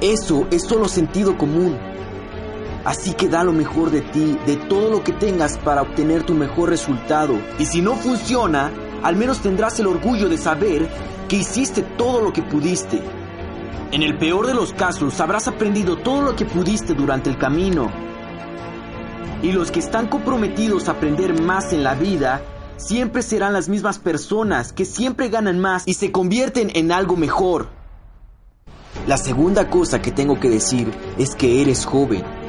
Eso 0.00 0.46
es 0.50 0.62
solo 0.62 0.88
sentido 0.88 1.36
común. 1.36 1.89
Así 2.84 3.12
que 3.14 3.28
da 3.28 3.44
lo 3.44 3.52
mejor 3.52 3.90
de 3.90 4.00
ti, 4.00 4.38
de 4.46 4.56
todo 4.56 4.90
lo 4.90 5.04
que 5.04 5.12
tengas 5.12 5.58
para 5.58 5.82
obtener 5.82 6.22
tu 6.24 6.34
mejor 6.34 6.70
resultado. 6.70 7.34
Y 7.58 7.66
si 7.66 7.82
no 7.82 7.94
funciona, 7.94 8.70
al 9.02 9.16
menos 9.16 9.40
tendrás 9.40 9.78
el 9.80 9.86
orgullo 9.86 10.28
de 10.28 10.38
saber 10.38 10.88
que 11.28 11.36
hiciste 11.36 11.82
todo 11.82 12.22
lo 12.22 12.32
que 12.32 12.42
pudiste. 12.42 13.02
En 13.92 14.02
el 14.02 14.18
peor 14.18 14.46
de 14.46 14.54
los 14.54 14.72
casos, 14.72 15.20
habrás 15.20 15.48
aprendido 15.48 15.96
todo 15.96 16.22
lo 16.22 16.36
que 16.36 16.44
pudiste 16.44 16.94
durante 16.94 17.28
el 17.28 17.36
camino 17.36 17.90
y 19.42 19.52
los 19.52 19.70
que 19.70 19.80
están 19.80 20.06
comprometidos 20.06 20.88
a 20.88 20.92
aprender 20.92 21.40
más 21.42 21.72
en 21.72 21.82
la 21.82 21.94
vida 21.94 22.42
siempre 22.76 23.22
serán 23.22 23.52
las 23.52 23.68
mismas 23.68 23.98
personas 23.98 24.72
que 24.72 24.84
siempre 24.84 25.28
ganan 25.28 25.58
más 25.58 25.82
y 25.86 25.94
se 25.94 26.12
convierten 26.12 26.70
en 26.74 26.92
algo 26.92 27.16
mejor. 27.16 27.68
La 29.06 29.16
segunda 29.16 29.70
cosa 29.70 30.02
que 30.02 30.10
tengo 30.10 30.38
que 30.38 30.50
decir 30.50 30.90
es 31.18 31.34
que 31.34 31.62
eres 31.62 31.84
joven. 31.84 32.39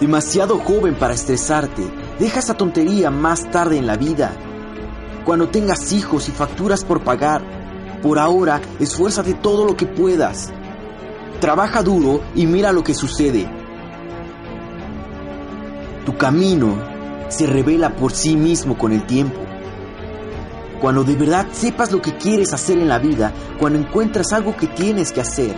Demasiado 0.00 0.58
joven 0.58 0.94
para 0.94 1.14
estresarte. 1.14 1.82
Deja 2.18 2.40
esa 2.40 2.54
tontería 2.54 3.10
más 3.10 3.50
tarde 3.50 3.78
en 3.78 3.86
la 3.86 3.96
vida. 3.96 4.32
Cuando 5.24 5.48
tengas 5.48 5.92
hijos 5.92 6.28
y 6.28 6.32
facturas 6.32 6.84
por 6.84 7.02
pagar. 7.02 7.42
Por 8.02 8.18
ahora, 8.18 8.60
esfuérzate 8.78 9.34
todo 9.34 9.64
lo 9.64 9.74
que 9.74 9.86
puedas. 9.86 10.52
Trabaja 11.40 11.82
duro 11.82 12.20
y 12.34 12.46
mira 12.46 12.72
lo 12.72 12.84
que 12.84 12.94
sucede. 12.94 13.48
Tu 16.04 16.16
camino 16.16 16.76
se 17.28 17.46
revela 17.46 17.96
por 17.96 18.12
sí 18.12 18.36
mismo 18.36 18.76
con 18.76 18.92
el 18.92 19.06
tiempo. 19.06 19.40
Cuando 20.80 21.04
de 21.04 21.16
verdad 21.16 21.46
sepas 21.52 21.90
lo 21.90 22.02
que 22.02 22.16
quieres 22.16 22.52
hacer 22.52 22.78
en 22.78 22.88
la 22.88 22.98
vida, 22.98 23.32
cuando 23.58 23.78
encuentras 23.78 24.32
algo 24.32 24.56
que 24.56 24.66
tienes 24.66 25.10
que 25.10 25.22
hacer, 25.22 25.54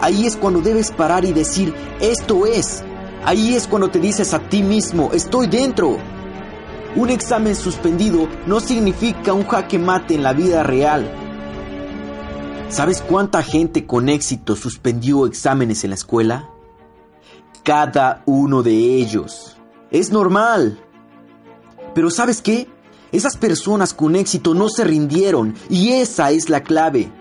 ahí 0.00 0.26
es 0.26 0.36
cuando 0.36 0.62
debes 0.62 0.90
parar 0.90 1.26
y 1.26 1.32
decir, 1.32 1.74
esto 2.00 2.46
es. 2.46 2.82
Ahí 3.24 3.54
es 3.54 3.66
cuando 3.66 3.90
te 3.90 3.98
dices 3.98 4.34
a 4.34 4.38
ti 4.38 4.62
mismo, 4.62 5.10
estoy 5.12 5.46
dentro. 5.46 5.98
Un 6.96 7.10
examen 7.10 7.56
suspendido 7.56 8.28
no 8.46 8.60
significa 8.60 9.32
un 9.32 9.46
jaque 9.46 9.78
mate 9.78 10.14
en 10.14 10.22
la 10.22 10.32
vida 10.32 10.62
real. 10.62 11.10
¿Sabes 12.68 13.02
cuánta 13.02 13.42
gente 13.42 13.86
con 13.86 14.08
éxito 14.08 14.56
suspendió 14.56 15.26
exámenes 15.26 15.84
en 15.84 15.90
la 15.90 15.96
escuela? 15.96 16.48
cada 17.62 18.22
uno 18.26 18.62
de 18.62 18.72
ellos. 18.72 19.56
Es 19.90 20.10
normal. 20.10 20.80
Pero 21.94 22.10
¿sabes 22.10 22.42
qué? 22.42 22.68
Esas 23.12 23.36
personas 23.36 23.92
con 23.92 24.16
éxito 24.16 24.54
no 24.54 24.68
se 24.68 24.84
rindieron 24.84 25.54
y 25.68 25.92
esa 25.92 26.30
es 26.30 26.48
la 26.48 26.62
clave. 26.62 27.12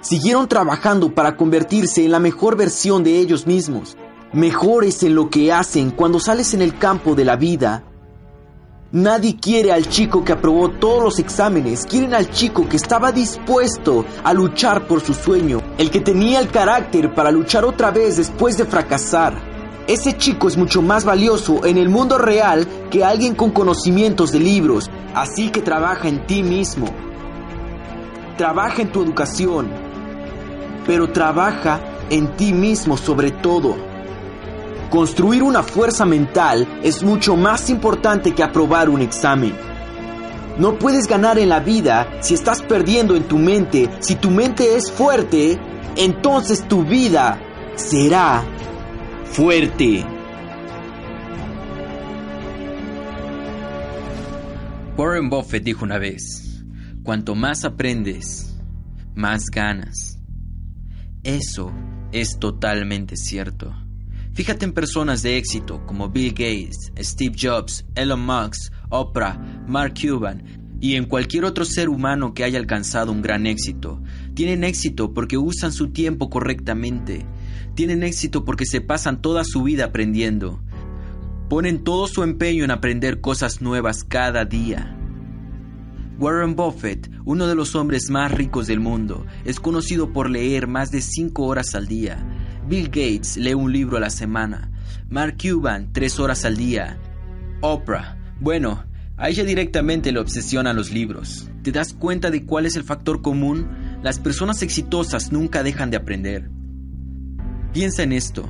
Siguieron 0.00 0.48
trabajando 0.48 1.14
para 1.14 1.36
convertirse 1.36 2.04
en 2.04 2.12
la 2.12 2.18
mejor 2.18 2.56
versión 2.56 3.04
de 3.04 3.18
ellos 3.18 3.46
mismos, 3.46 3.96
mejores 4.32 5.02
en 5.02 5.14
lo 5.14 5.30
que 5.30 5.52
hacen 5.52 5.90
cuando 5.90 6.20
sales 6.20 6.54
en 6.54 6.62
el 6.62 6.78
campo 6.78 7.14
de 7.14 7.24
la 7.24 7.36
vida 7.36 7.84
Nadie 8.90 9.36
quiere 9.36 9.70
al 9.70 9.86
chico 9.86 10.24
que 10.24 10.32
aprobó 10.32 10.70
todos 10.70 11.02
los 11.02 11.18
exámenes, 11.18 11.84
quieren 11.84 12.14
al 12.14 12.30
chico 12.30 12.66
que 12.66 12.78
estaba 12.78 13.12
dispuesto 13.12 14.06
a 14.24 14.32
luchar 14.32 14.86
por 14.86 15.02
su 15.02 15.12
sueño, 15.12 15.60
el 15.76 15.90
que 15.90 16.00
tenía 16.00 16.40
el 16.40 16.48
carácter 16.48 17.14
para 17.14 17.30
luchar 17.30 17.66
otra 17.66 17.90
vez 17.90 18.16
después 18.16 18.56
de 18.56 18.64
fracasar. 18.64 19.34
Ese 19.86 20.16
chico 20.16 20.48
es 20.48 20.56
mucho 20.56 20.80
más 20.80 21.04
valioso 21.04 21.66
en 21.66 21.76
el 21.76 21.90
mundo 21.90 22.16
real 22.16 22.66
que 22.90 23.04
alguien 23.04 23.34
con 23.34 23.50
conocimientos 23.50 24.32
de 24.32 24.40
libros, 24.40 24.90
así 25.14 25.50
que 25.50 25.60
trabaja 25.60 26.08
en 26.08 26.26
ti 26.26 26.42
mismo. 26.42 26.86
Trabaja 28.38 28.80
en 28.80 28.90
tu 28.90 29.02
educación, 29.02 29.68
pero 30.86 31.12
trabaja 31.12 31.78
en 32.08 32.34
ti 32.38 32.54
mismo 32.54 32.96
sobre 32.96 33.32
todo. 33.32 33.87
Construir 34.90 35.42
una 35.42 35.62
fuerza 35.62 36.06
mental 36.06 36.66
es 36.82 37.02
mucho 37.02 37.36
más 37.36 37.68
importante 37.68 38.34
que 38.34 38.42
aprobar 38.42 38.88
un 38.88 39.02
examen. 39.02 39.54
No 40.58 40.78
puedes 40.78 41.06
ganar 41.06 41.38
en 41.38 41.50
la 41.50 41.60
vida 41.60 42.08
si 42.20 42.32
estás 42.32 42.62
perdiendo 42.62 43.14
en 43.14 43.24
tu 43.24 43.36
mente. 43.36 43.90
Si 44.00 44.14
tu 44.14 44.30
mente 44.30 44.76
es 44.76 44.90
fuerte, 44.90 45.58
entonces 45.96 46.66
tu 46.66 46.84
vida 46.84 47.38
será 47.76 48.42
fuerte. 49.26 50.06
Warren 54.96 55.28
Buffett 55.28 55.64
dijo 55.64 55.84
una 55.84 55.98
vez, 55.98 56.64
cuanto 57.02 57.34
más 57.34 57.64
aprendes, 57.64 58.56
más 59.14 59.44
ganas. 59.52 60.18
Eso 61.22 61.72
es 62.10 62.38
totalmente 62.40 63.16
cierto. 63.16 63.74
Fíjate 64.38 64.64
en 64.66 64.72
personas 64.72 65.22
de 65.22 65.36
éxito 65.36 65.84
como 65.84 66.10
Bill 66.10 66.30
Gates, 66.30 66.92
Steve 66.96 67.34
Jobs, 67.36 67.84
Elon 67.96 68.24
Musk, 68.24 68.72
Oprah, 68.88 69.36
Mark 69.66 69.94
Cuban 70.00 70.76
y 70.80 70.94
en 70.94 71.06
cualquier 71.06 71.44
otro 71.44 71.64
ser 71.64 71.88
humano 71.88 72.34
que 72.34 72.44
haya 72.44 72.60
alcanzado 72.60 73.10
un 73.10 73.20
gran 73.20 73.48
éxito. 73.48 74.00
Tienen 74.34 74.62
éxito 74.62 75.12
porque 75.12 75.38
usan 75.38 75.72
su 75.72 75.88
tiempo 75.88 76.30
correctamente. 76.30 77.26
Tienen 77.74 78.04
éxito 78.04 78.44
porque 78.44 78.64
se 78.64 78.80
pasan 78.80 79.22
toda 79.22 79.42
su 79.42 79.64
vida 79.64 79.86
aprendiendo. 79.86 80.62
Ponen 81.48 81.82
todo 81.82 82.06
su 82.06 82.22
empeño 82.22 82.62
en 82.62 82.70
aprender 82.70 83.20
cosas 83.20 83.60
nuevas 83.60 84.04
cada 84.04 84.44
día. 84.44 84.96
Warren 86.20 86.54
Buffett, 86.54 87.10
uno 87.24 87.48
de 87.48 87.56
los 87.56 87.74
hombres 87.74 88.08
más 88.08 88.30
ricos 88.30 88.68
del 88.68 88.78
mundo, 88.78 89.26
es 89.44 89.58
conocido 89.58 90.12
por 90.12 90.30
leer 90.30 90.68
más 90.68 90.92
de 90.92 91.00
5 91.00 91.44
horas 91.44 91.74
al 91.74 91.88
día. 91.88 92.24
Bill 92.68 92.88
Gates 92.88 93.38
lee 93.38 93.54
un 93.54 93.72
libro 93.72 93.96
a 93.96 94.00
la 94.00 94.10
semana. 94.10 94.70
Mark 95.08 95.38
Cuban, 95.40 95.90
tres 95.94 96.20
horas 96.20 96.44
al 96.44 96.58
día. 96.58 96.98
Oprah. 97.62 98.18
Bueno, 98.40 98.84
a 99.16 99.30
ella 99.30 99.42
directamente 99.42 100.12
le 100.12 100.20
obsesionan 100.20 100.76
los 100.76 100.90
libros. 100.90 101.50
¿Te 101.62 101.72
das 101.72 101.94
cuenta 101.94 102.30
de 102.30 102.44
cuál 102.44 102.66
es 102.66 102.76
el 102.76 102.84
factor 102.84 103.22
común? 103.22 103.68
Las 104.02 104.18
personas 104.18 104.60
exitosas 104.60 105.32
nunca 105.32 105.62
dejan 105.62 105.90
de 105.90 105.96
aprender. 105.96 106.50
Piensa 107.72 108.02
en 108.02 108.12
esto. 108.12 108.46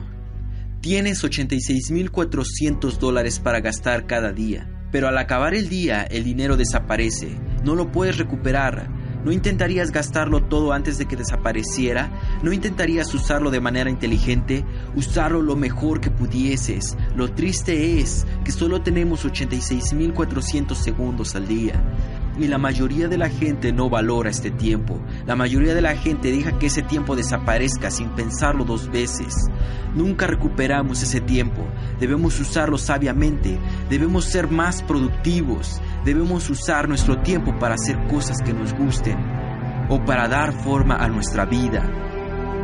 Tienes 0.81 1.23
86.400 1.23 2.99
dólares 2.99 3.39
para 3.39 3.61
gastar 3.61 4.07
cada 4.07 4.33
día, 4.33 4.69
pero 4.91 5.07
al 5.07 5.17
acabar 5.19 5.55
el 5.55 5.69
día 5.69 6.03
el 6.03 6.25
dinero 6.25 6.57
desaparece. 6.57 7.39
No 7.63 7.77
lo 7.77 7.93
puedes 7.93 8.19
recuperar 8.19 8.98
¿No 9.25 9.33
intentarías 9.33 9.91
gastarlo 9.91 10.45
todo 10.45 10.73
antes 10.73 10.97
de 10.97 11.07
que 11.07 11.17
desapareciera? 11.17 12.11
¿No 12.43 12.53
intentarías 12.53 13.13
usarlo 13.15 13.51
de 13.51 13.61
manera 13.61 13.91
inteligente? 13.91 14.65
Usarlo 14.95 15.43
lo 15.43 15.57
mejor 15.57 16.01
que 16.01 16.11
pudieses. 16.11 16.97
Lo 17.17 17.33
triste 17.33 18.01
es 18.01 18.27
que 18.45 18.53
solo 18.53 18.83
tenemos 18.83 19.25
86.400 19.25 20.75
segundos 20.75 21.35
al 21.35 21.49
día. 21.49 21.83
Y 22.39 22.47
la 22.47 22.59
mayoría 22.59 23.09
de 23.09 23.19
la 23.19 23.29
gente 23.29 23.73
no 23.73 23.91
valora 23.91 24.31
este 24.31 24.53
tiempo. 24.53 25.01
La 25.27 25.35
mayoría 25.35 25.75
de 25.75 25.83
la 25.83 25.97
gente 25.97 26.31
deja 26.31 26.57
que 26.57 26.67
ese 26.67 26.83
tiempo 26.83 27.17
desaparezca 27.17 27.91
sin 27.91 28.11
pensarlo 28.11 28.65
dos 28.65 28.89
veces. 28.93 29.35
Nunca 29.97 30.29
recuperamos 30.29 31.03
ese 31.03 31.21
tiempo. 31.21 31.67
Debemos 31.99 32.39
usarlo 32.39 32.79
sabiamente. 32.79 33.59
Debemos 33.91 34.27
ser 34.27 34.49
más 34.49 34.85
productivos. 34.85 35.81
Debemos 36.09 36.49
usar 36.49 36.89
nuestro 36.89 37.21
tiempo 37.21 37.59
para 37.59 37.75
hacer 37.75 38.07
cosas 38.07 38.39
que 38.43 38.55
nos 38.55 38.73
gusten. 38.73 39.19
o 39.91 40.03
para 40.03 40.27
dar 40.27 40.55
forma 40.55 40.97
a 40.97 41.07
nuestra 41.07 41.45
vida. 41.45 41.83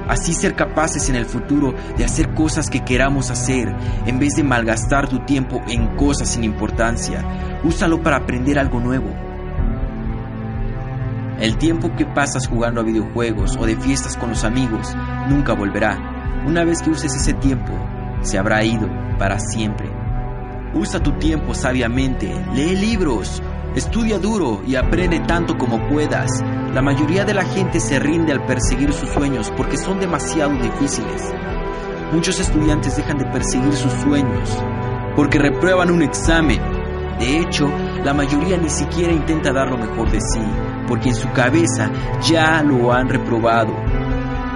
Así 0.08 0.32
ser 0.32 0.56
capaces 0.56 1.10
en 1.10 1.14
el 1.16 1.26
futuro 1.26 1.74
de 1.98 2.06
hacer 2.06 2.32
cosas 2.32 2.70
que 2.70 2.84
queramos 2.84 3.30
hacer 3.30 3.74
en 4.06 4.18
vez 4.18 4.34
de 4.36 4.44
malgastar 4.44 5.08
tu 5.08 5.26
tiempo 5.26 5.60
en 5.68 5.94
cosas 5.94 6.30
sin 6.30 6.42
importancia. 6.42 7.60
Úsalo 7.64 8.02
para 8.02 8.16
aprender 8.16 8.58
algo 8.58 8.80
nuevo. 8.80 9.10
El 11.38 11.58
tiempo 11.58 11.94
que 11.96 12.06
pasas 12.06 12.46
jugando 12.46 12.80
a 12.80 12.84
videojuegos 12.84 13.58
o 13.58 13.66
de 13.66 13.76
fiestas 13.76 14.16
con 14.16 14.30
los 14.30 14.42
amigos 14.44 14.96
nunca 15.28 15.52
volverá. 15.52 16.42
Una 16.46 16.64
vez 16.64 16.80
que 16.80 16.88
uses 16.88 17.14
ese 17.14 17.34
tiempo, 17.34 17.72
se 18.22 18.38
habrá 18.38 18.64
ido 18.64 18.88
para 19.18 19.38
siempre. 19.38 19.93
Usa 20.74 21.00
tu 21.00 21.12
tiempo 21.12 21.54
sabiamente, 21.54 22.34
lee 22.52 22.74
libros, 22.74 23.40
estudia 23.76 24.18
duro 24.18 24.60
y 24.66 24.74
aprende 24.74 25.20
tanto 25.20 25.56
como 25.56 25.88
puedas. 25.88 26.42
La 26.74 26.82
mayoría 26.82 27.24
de 27.24 27.32
la 27.32 27.44
gente 27.44 27.78
se 27.78 28.00
rinde 28.00 28.32
al 28.32 28.44
perseguir 28.44 28.92
sus 28.92 29.08
sueños 29.10 29.52
porque 29.56 29.76
son 29.76 30.00
demasiado 30.00 30.52
difíciles. 30.54 31.32
Muchos 32.12 32.40
estudiantes 32.40 32.96
dejan 32.96 33.18
de 33.18 33.26
perseguir 33.26 33.72
sus 33.72 33.92
sueños 33.92 34.58
porque 35.14 35.38
reprueban 35.38 35.92
un 35.92 36.02
examen. 36.02 36.60
De 37.20 37.38
hecho, 37.38 37.70
la 38.04 38.12
mayoría 38.12 38.56
ni 38.56 38.68
siquiera 38.68 39.12
intenta 39.12 39.52
dar 39.52 39.70
lo 39.70 39.78
mejor 39.78 40.10
de 40.10 40.20
sí, 40.20 40.42
porque 40.88 41.10
en 41.10 41.14
su 41.14 41.30
cabeza 41.30 41.88
ya 42.20 42.64
lo 42.64 42.92
han 42.92 43.08
reprobado. 43.08 43.72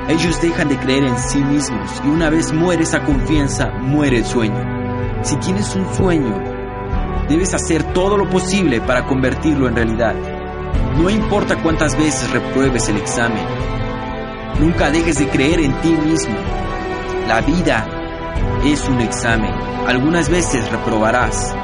Ellos 0.08 0.40
dejan 0.42 0.68
de 0.68 0.78
creer 0.78 1.04
en 1.04 1.18
sí 1.18 1.38
mismos 1.38 2.02
y 2.04 2.08
una 2.08 2.28
vez 2.28 2.52
muere 2.52 2.82
esa 2.82 3.04
confianza, 3.04 3.70
muere 3.70 4.18
el 4.18 4.24
sueño. 4.24 4.77
Si 5.22 5.36
tienes 5.36 5.74
un 5.74 5.92
sueño, 5.94 6.42
debes 7.28 7.52
hacer 7.52 7.82
todo 7.92 8.16
lo 8.16 8.28
posible 8.30 8.80
para 8.80 9.06
convertirlo 9.06 9.68
en 9.68 9.76
realidad. 9.76 10.14
No 10.96 11.10
importa 11.10 11.60
cuántas 11.62 11.96
veces 11.96 12.30
repruebes 12.30 12.88
el 12.88 12.96
examen. 12.96 13.44
Nunca 14.60 14.90
dejes 14.90 15.18
de 15.18 15.28
creer 15.28 15.60
en 15.60 15.72
ti 15.80 15.90
mismo. 15.90 16.36
La 17.26 17.40
vida 17.40 17.86
es 18.64 18.88
un 18.88 19.00
examen. 19.00 19.52
Algunas 19.86 20.28
veces 20.28 20.70
reprobarás. 20.70 21.54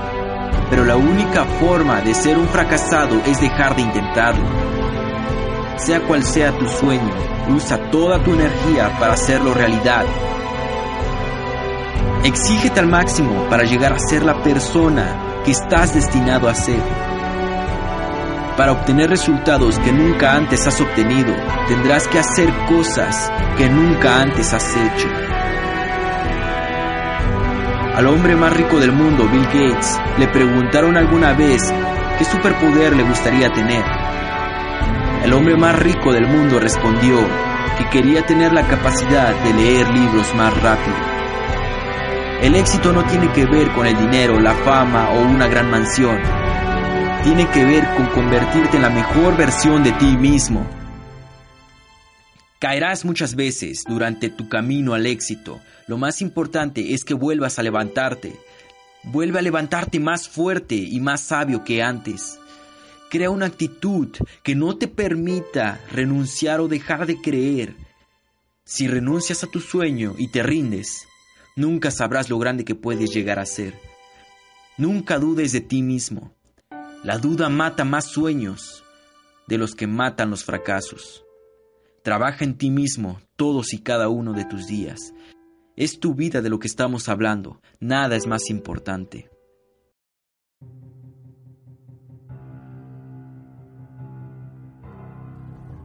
Pero 0.70 0.84
la 0.84 0.96
única 0.96 1.44
forma 1.44 2.00
de 2.00 2.14
ser 2.14 2.38
un 2.38 2.48
fracasado 2.48 3.20
es 3.26 3.40
dejar 3.40 3.76
de 3.76 3.82
intentarlo. 3.82 4.44
Sea 5.76 6.00
cual 6.00 6.22
sea 6.22 6.56
tu 6.58 6.68
sueño, 6.68 7.12
usa 7.54 7.90
toda 7.90 8.22
tu 8.22 8.32
energía 8.32 8.96
para 8.98 9.14
hacerlo 9.14 9.54
realidad. 9.54 10.04
Exígete 12.24 12.80
al 12.80 12.86
máximo 12.86 13.50
para 13.50 13.64
llegar 13.64 13.92
a 13.92 13.98
ser 13.98 14.24
la 14.24 14.42
persona 14.42 15.42
que 15.44 15.50
estás 15.50 15.92
destinado 15.92 16.48
a 16.48 16.54
ser. 16.54 16.80
Para 18.56 18.72
obtener 18.72 19.10
resultados 19.10 19.78
que 19.80 19.92
nunca 19.92 20.34
antes 20.34 20.66
has 20.66 20.80
obtenido, 20.80 21.34
tendrás 21.68 22.08
que 22.08 22.18
hacer 22.18 22.50
cosas 22.66 23.30
que 23.58 23.68
nunca 23.68 24.22
antes 24.22 24.54
has 24.54 24.74
hecho. 24.74 25.08
Al 27.94 28.06
hombre 28.06 28.34
más 28.36 28.56
rico 28.56 28.80
del 28.80 28.92
mundo, 28.92 29.28
Bill 29.28 29.44
Gates, 29.44 30.00
le 30.18 30.26
preguntaron 30.28 30.96
alguna 30.96 31.34
vez 31.34 31.74
qué 32.18 32.24
superpoder 32.24 32.96
le 32.96 33.02
gustaría 33.02 33.52
tener. 33.52 33.84
El 35.24 35.32
hombre 35.34 35.58
más 35.58 35.78
rico 35.78 36.10
del 36.10 36.26
mundo 36.26 36.58
respondió 36.58 37.18
que 37.76 37.88
quería 37.90 38.24
tener 38.24 38.54
la 38.54 38.66
capacidad 38.66 39.34
de 39.44 39.52
leer 39.52 39.90
libros 39.90 40.34
más 40.34 40.54
rápido. 40.62 41.13
El 42.44 42.56
éxito 42.56 42.92
no 42.92 43.06
tiene 43.06 43.32
que 43.32 43.46
ver 43.46 43.72
con 43.72 43.86
el 43.86 43.96
dinero, 43.96 44.38
la 44.38 44.54
fama 44.54 45.12
o 45.12 45.22
una 45.22 45.48
gran 45.48 45.70
mansión 45.70 46.20
tiene 47.24 47.48
que 47.50 47.64
ver 47.64 47.86
con 47.96 48.04
convertirte 48.08 48.76
en 48.76 48.82
la 48.82 48.90
mejor 48.90 49.34
versión 49.34 49.82
de 49.82 49.92
ti 49.92 50.18
mismo. 50.18 50.68
Caerás 52.58 53.06
muchas 53.06 53.34
veces 53.34 53.84
durante 53.88 54.28
tu 54.28 54.50
camino 54.50 54.92
al 54.92 55.06
éxito. 55.06 55.58
Lo 55.86 55.96
más 55.96 56.20
importante 56.20 56.92
es 56.92 57.02
que 57.02 57.14
vuelvas 57.14 57.58
a 57.58 57.62
levantarte. 57.62 58.36
Vuelve 59.04 59.38
a 59.38 59.42
levantarte 59.42 59.98
más 59.98 60.28
fuerte 60.28 60.74
y 60.74 61.00
más 61.00 61.22
sabio 61.22 61.64
que 61.64 61.82
antes. 61.82 62.38
Crea 63.08 63.30
una 63.30 63.46
actitud 63.46 64.10
que 64.42 64.54
no 64.54 64.76
te 64.76 64.86
permita 64.86 65.80
renunciar 65.90 66.60
o 66.60 66.68
dejar 66.68 67.06
de 67.06 67.22
creer. 67.22 67.74
Si 68.66 68.86
renuncias 68.86 69.42
a 69.44 69.46
tu 69.46 69.60
sueño 69.60 70.14
y 70.18 70.28
te 70.28 70.42
rindes, 70.42 71.06
nunca 71.56 71.90
sabrás 71.90 72.30
lo 72.30 72.38
grande 72.38 72.64
que 72.64 72.74
puedes 72.74 73.12
llegar 73.12 73.38
a 73.38 73.46
ser. 73.46 73.74
Nunca 74.76 75.18
dudes 75.18 75.52
de 75.52 75.60
ti 75.60 75.82
mismo. 75.82 76.34
La 77.02 77.18
duda 77.18 77.48
mata 77.48 77.84
más 77.84 78.06
sueños 78.06 78.82
de 79.46 79.58
los 79.58 79.74
que 79.74 79.86
matan 79.86 80.30
los 80.30 80.44
fracasos. 80.44 81.24
Trabaja 82.02 82.44
en 82.44 82.56
ti 82.56 82.70
mismo 82.70 83.20
todos 83.36 83.72
y 83.72 83.78
cada 83.78 84.08
uno 84.08 84.32
de 84.32 84.44
tus 84.44 84.66
días. 84.66 85.12
Es 85.76 86.00
tu 86.00 86.14
vida 86.14 86.42
de 86.42 86.50
lo 86.50 86.58
que 86.58 86.66
estamos 86.66 87.08
hablando. 87.08 87.60
Nada 87.80 88.16
es 88.16 88.26
más 88.26 88.50
importante. 88.50 89.30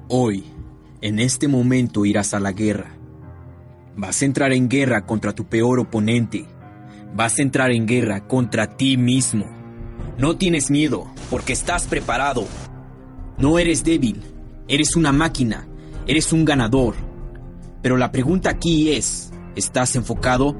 Hoy, 0.09 0.43
en 1.01 1.19
este 1.19 1.47
momento 1.47 2.05
irás 2.05 2.33
a 2.33 2.39
la 2.39 2.51
guerra. 2.51 2.98
Vas 4.01 4.21
a 4.21 4.25
entrar 4.25 4.53
en 4.53 4.69
guerra 4.69 5.05
contra 5.05 5.35
tu 5.35 5.43
peor 5.43 5.77
oponente. 5.77 6.45
Vas 7.13 7.37
a 7.37 7.41
entrar 7.41 7.69
en 7.71 7.85
guerra 7.85 8.25
contra 8.25 8.77
ti 8.77 8.95
mismo. 8.95 9.45
No 10.17 10.37
tienes 10.37 10.71
miedo, 10.71 11.07
porque 11.29 11.51
estás 11.51 11.85
preparado. 11.85 12.45
No 13.37 13.59
eres 13.59 13.83
débil, 13.83 14.23
eres 14.69 14.95
una 14.95 15.11
máquina, 15.11 15.67
eres 16.07 16.31
un 16.31 16.45
ganador. 16.45 16.95
Pero 17.81 17.97
la 17.97 18.09
pregunta 18.09 18.51
aquí 18.51 18.93
es, 18.93 19.33
¿estás 19.57 19.97
enfocado? 19.97 20.55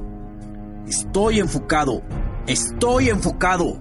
Estoy 0.86 1.40
enfocado, 1.40 2.04
estoy 2.46 3.08
enfocado, 3.08 3.80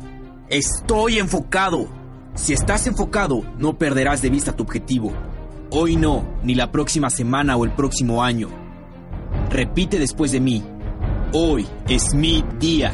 estoy 0.50 1.18
enfocado. 1.18 1.88
Si 2.36 2.52
estás 2.52 2.86
enfocado, 2.86 3.42
no 3.58 3.76
perderás 3.76 4.22
de 4.22 4.30
vista 4.30 4.54
tu 4.54 4.62
objetivo. 4.62 5.12
Hoy 5.72 5.96
no, 5.96 6.38
ni 6.44 6.54
la 6.54 6.70
próxima 6.70 7.10
semana 7.10 7.56
o 7.56 7.64
el 7.64 7.72
próximo 7.72 8.22
año. 8.22 8.67
Repite 9.50 9.98
después 9.98 10.30
de 10.32 10.40
mí. 10.40 10.62
Hoy 11.32 11.66
es 11.88 12.12
mi 12.12 12.44
día. 12.60 12.92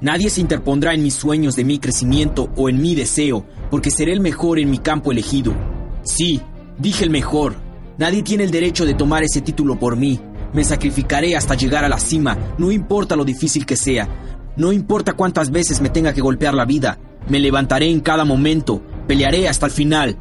Nadie 0.00 0.30
se 0.30 0.40
interpondrá 0.40 0.94
en 0.94 1.02
mis 1.02 1.14
sueños 1.14 1.54
de 1.54 1.64
mi 1.64 1.78
crecimiento 1.78 2.50
o 2.56 2.68
en 2.68 2.80
mi 2.82 2.96
deseo, 2.96 3.44
porque 3.70 3.90
seré 3.90 4.12
el 4.12 4.20
mejor 4.20 4.58
en 4.58 4.70
mi 4.70 4.78
campo 4.78 5.12
elegido. 5.12 5.54
Sí, 6.02 6.40
dije 6.78 7.04
el 7.04 7.10
mejor. 7.10 7.54
Nadie 7.98 8.22
tiene 8.24 8.44
el 8.44 8.50
derecho 8.50 8.84
de 8.84 8.94
tomar 8.94 9.22
ese 9.22 9.40
título 9.40 9.78
por 9.78 9.96
mí. 9.96 10.20
Me 10.52 10.64
sacrificaré 10.64 11.36
hasta 11.36 11.54
llegar 11.54 11.84
a 11.84 11.88
la 11.88 11.98
cima, 11.98 12.36
no 12.58 12.72
importa 12.72 13.14
lo 13.14 13.24
difícil 13.24 13.64
que 13.64 13.76
sea. 13.76 14.08
No 14.56 14.72
importa 14.72 15.12
cuántas 15.12 15.50
veces 15.52 15.80
me 15.80 15.88
tenga 15.88 16.12
que 16.12 16.20
golpear 16.20 16.54
la 16.54 16.64
vida. 16.64 16.98
Me 17.28 17.38
levantaré 17.38 17.90
en 17.90 18.00
cada 18.00 18.24
momento, 18.24 18.82
pelearé 19.06 19.48
hasta 19.48 19.66
el 19.66 19.72
final. 19.72 20.16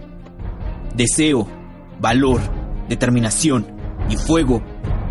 Deseo, 0.95 1.47
valor, 1.99 2.39
determinación 2.87 3.65
y 4.09 4.15
fuego 4.15 4.61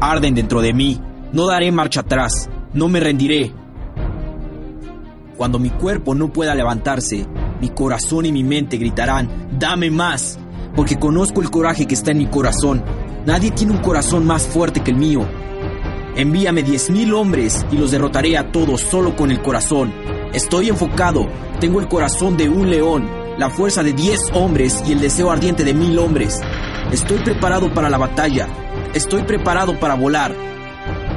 arden 0.00 0.34
dentro 0.34 0.60
de 0.60 0.72
mí. 0.72 1.00
No 1.32 1.46
daré 1.46 1.70
marcha 1.72 2.00
atrás, 2.00 2.48
no 2.72 2.88
me 2.88 3.00
rendiré, 3.00 3.52
cuando 5.36 5.58
mi 5.58 5.68
cuerpo 5.68 6.14
no 6.14 6.32
pueda 6.32 6.54
levantarse, 6.54 7.26
mi 7.60 7.68
corazón 7.68 8.24
y 8.24 8.32
mi 8.32 8.42
mente 8.42 8.78
gritarán, 8.78 9.48
dame 9.58 9.90
más, 9.90 10.38
porque 10.74 10.98
conozco 10.98 11.42
el 11.42 11.50
coraje 11.50 11.86
que 11.86 11.94
está 11.94 12.10
en 12.12 12.18
mi 12.18 12.26
corazón. 12.26 12.82
Nadie 13.26 13.50
tiene 13.50 13.72
un 13.72 13.82
corazón 13.82 14.24
más 14.24 14.46
fuerte 14.46 14.80
que 14.80 14.92
el 14.92 14.96
mío. 14.96 15.26
Envíame 16.16 16.62
diez 16.62 16.88
mil 16.88 17.12
hombres 17.12 17.66
y 17.70 17.76
los 17.76 17.90
derrotaré 17.90 18.38
a 18.38 18.50
todos 18.50 18.80
solo 18.80 19.14
con 19.14 19.30
el 19.30 19.42
corazón. 19.42 19.92
Estoy 20.32 20.70
enfocado, 20.70 21.26
tengo 21.60 21.80
el 21.80 21.88
corazón 21.88 22.38
de 22.38 22.48
un 22.48 22.70
león, 22.70 23.06
la 23.36 23.50
fuerza 23.50 23.82
de 23.82 23.92
diez 23.92 24.20
hombres 24.32 24.82
y 24.86 24.92
el 24.92 25.00
deseo 25.00 25.30
ardiente 25.30 25.64
de 25.64 25.74
mil 25.74 25.98
hombres. 25.98 26.40
Estoy 26.92 27.18
preparado 27.18 27.74
para 27.74 27.90
la 27.90 27.98
batalla, 27.98 28.48
estoy 28.94 29.22
preparado 29.22 29.78
para 29.78 29.94
volar. 29.94 30.34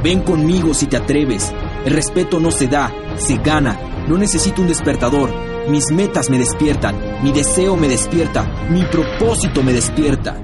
Ven 0.03 0.21
conmigo 0.21 0.73
si 0.73 0.87
te 0.87 0.97
atreves. 0.97 1.53
El 1.85 1.93
respeto 1.93 2.39
no 2.39 2.51
se 2.51 2.67
da, 2.67 2.91
se 3.17 3.37
gana. 3.37 4.05
No 4.07 4.17
necesito 4.17 4.61
un 4.61 4.67
despertador. 4.67 5.29
Mis 5.69 5.91
metas 5.91 6.29
me 6.29 6.39
despiertan, 6.39 6.95
mi 7.23 7.31
deseo 7.31 7.75
me 7.75 7.87
despierta, 7.87 8.43
mi 8.69 8.83
propósito 8.83 9.61
me 9.61 9.73
despierta. 9.73 10.35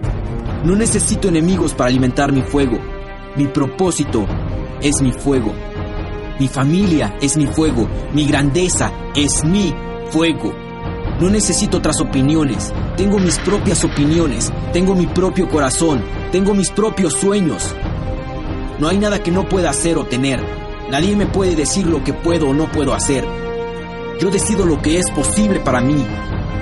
No 0.63 0.75
necesito 0.75 1.29
enemigos 1.29 1.73
para 1.73 1.89
alimentar 1.89 2.31
mi 2.31 2.41
fuego. 2.41 2.77
Mi 3.35 3.47
propósito 3.47 4.25
es 4.81 5.01
mi 5.01 5.11
fuego. 5.11 5.53
Mi 6.39 6.47
familia 6.47 7.17
es 7.21 7.37
mi 7.37 7.47
fuego. 7.47 7.87
Mi 8.13 8.25
grandeza 8.25 8.91
es 9.15 9.43
mi 9.45 9.73
fuego. 10.09 10.64
No 11.19 11.29
necesito 11.29 11.77
otras 11.77 12.01
opiniones. 12.01 12.73
Tengo 12.97 13.19
mis 13.19 13.37
propias 13.39 13.83
opiniones. 13.83 14.51
Tengo 14.73 14.95
mi 14.95 15.07
propio 15.07 15.49
corazón. 15.49 16.03
Tengo 16.31 16.53
mis 16.53 16.71
propios 16.71 17.13
sueños. 17.13 17.73
No 18.79 18.87
hay 18.87 18.97
nada 18.97 19.23
que 19.23 19.31
no 19.31 19.47
pueda 19.47 19.69
hacer 19.69 19.97
o 19.97 20.05
tener. 20.05 20.41
Nadie 20.91 21.15
me 21.15 21.25
puede 21.25 21.55
decir 21.55 21.87
lo 21.87 22.03
que 22.03 22.13
puedo 22.13 22.49
o 22.49 22.53
no 22.53 22.71
puedo 22.71 22.93
hacer. 22.93 23.25
Yo 24.19 24.29
decido 24.29 24.65
lo 24.65 24.81
que 24.81 24.99
es 24.99 25.09
posible 25.11 25.59
para 25.59 25.81
mí. 25.81 26.05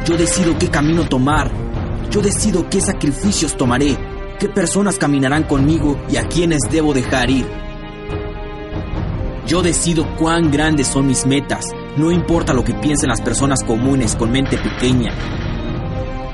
Yo 0.06 0.18
decido 0.18 0.58
qué 0.58 0.70
camino 0.70 1.08
tomar. 1.08 1.52
Yo 2.14 2.22
decido 2.22 2.70
qué 2.70 2.80
sacrificios 2.80 3.58
tomaré, 3.58 3.98
qué 4.40 4.48
personas 4.48 5.00
caminarán 5.00 5.46
conmigo 5.46 6.00
y 6.12 6.18
a 6.18 6.28
quiénes 6.28 6.60
debo 6.70 6.94
dejar 6.94 7.32
ir. 7.32 7.48
Yo 9.48 9.64
decido 9.64 10.06
cuán 10.20 10.52
grandes 10.52 10.86
son 10.86 11.08
mis 11.08 11.26
metas, 11.26 11.66
no 11.98 12.12
importa 12.12 12.54
lo 12.54 12.64
que 12.64 12.74
piensen 12.74 13.10
las 13.10 13.22
personas 13.22 13.64
comunes 13.64 14.16
con 14.16 14.32
mente 14.32 14.58
pequeña. 14.58 15.12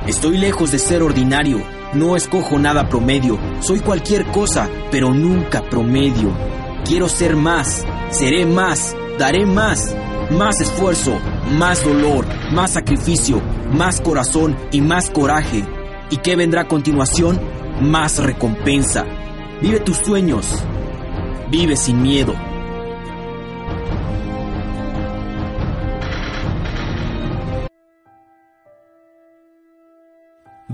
Estoy 0.07 0.37
lejos 0.37 0.71
de 0.71 0.79
ser 0.79 1.03
ordinario, 1.03 1.61
no 1.93 2.15
escojo 2.15 2.57
nada 2.57 2.87
promedio, 2.87 3.37
soy 3.61 3.79
cualquier 3.79 4.25
cosa, 4.27 4.69
pero 4.91 5.13
nunca 5.13 5.61
promedio. 5.69 6.31
Quiero 6.85 7.09
ser 7.09 7.35
más, 7.35 7.85
seré 8.09 8.45
más, 8.45 8.95
daré 9.17 9.45
más, 9.45 9.95
más 10.31 10.61
esfuerzo, 10.61 11.19
más 11.51 11.83
dolor, 11.83 12.25
más 12.51 12.73
sacrificio, 12.73 13.41
más 13.71 14.01
corazón 14.01 14.57
y 14.71 14.81
más 14.81 15.09
coraje. 15.09 15.65
¿Y 16.09 16.17
qué 16.17 16.35
vendrá 16.35 16.61
a 16.61 16.67
continuación? 16.67 17.39
Más 17.81 18.17
recompensa. 18.17 19.05
Vive 19.61 19.79
tus 19.81 19.97
sueños. 19.97 20.47
Vive 21.51 21.75
sin 21.75 22.01
miedo. 22.01 22.48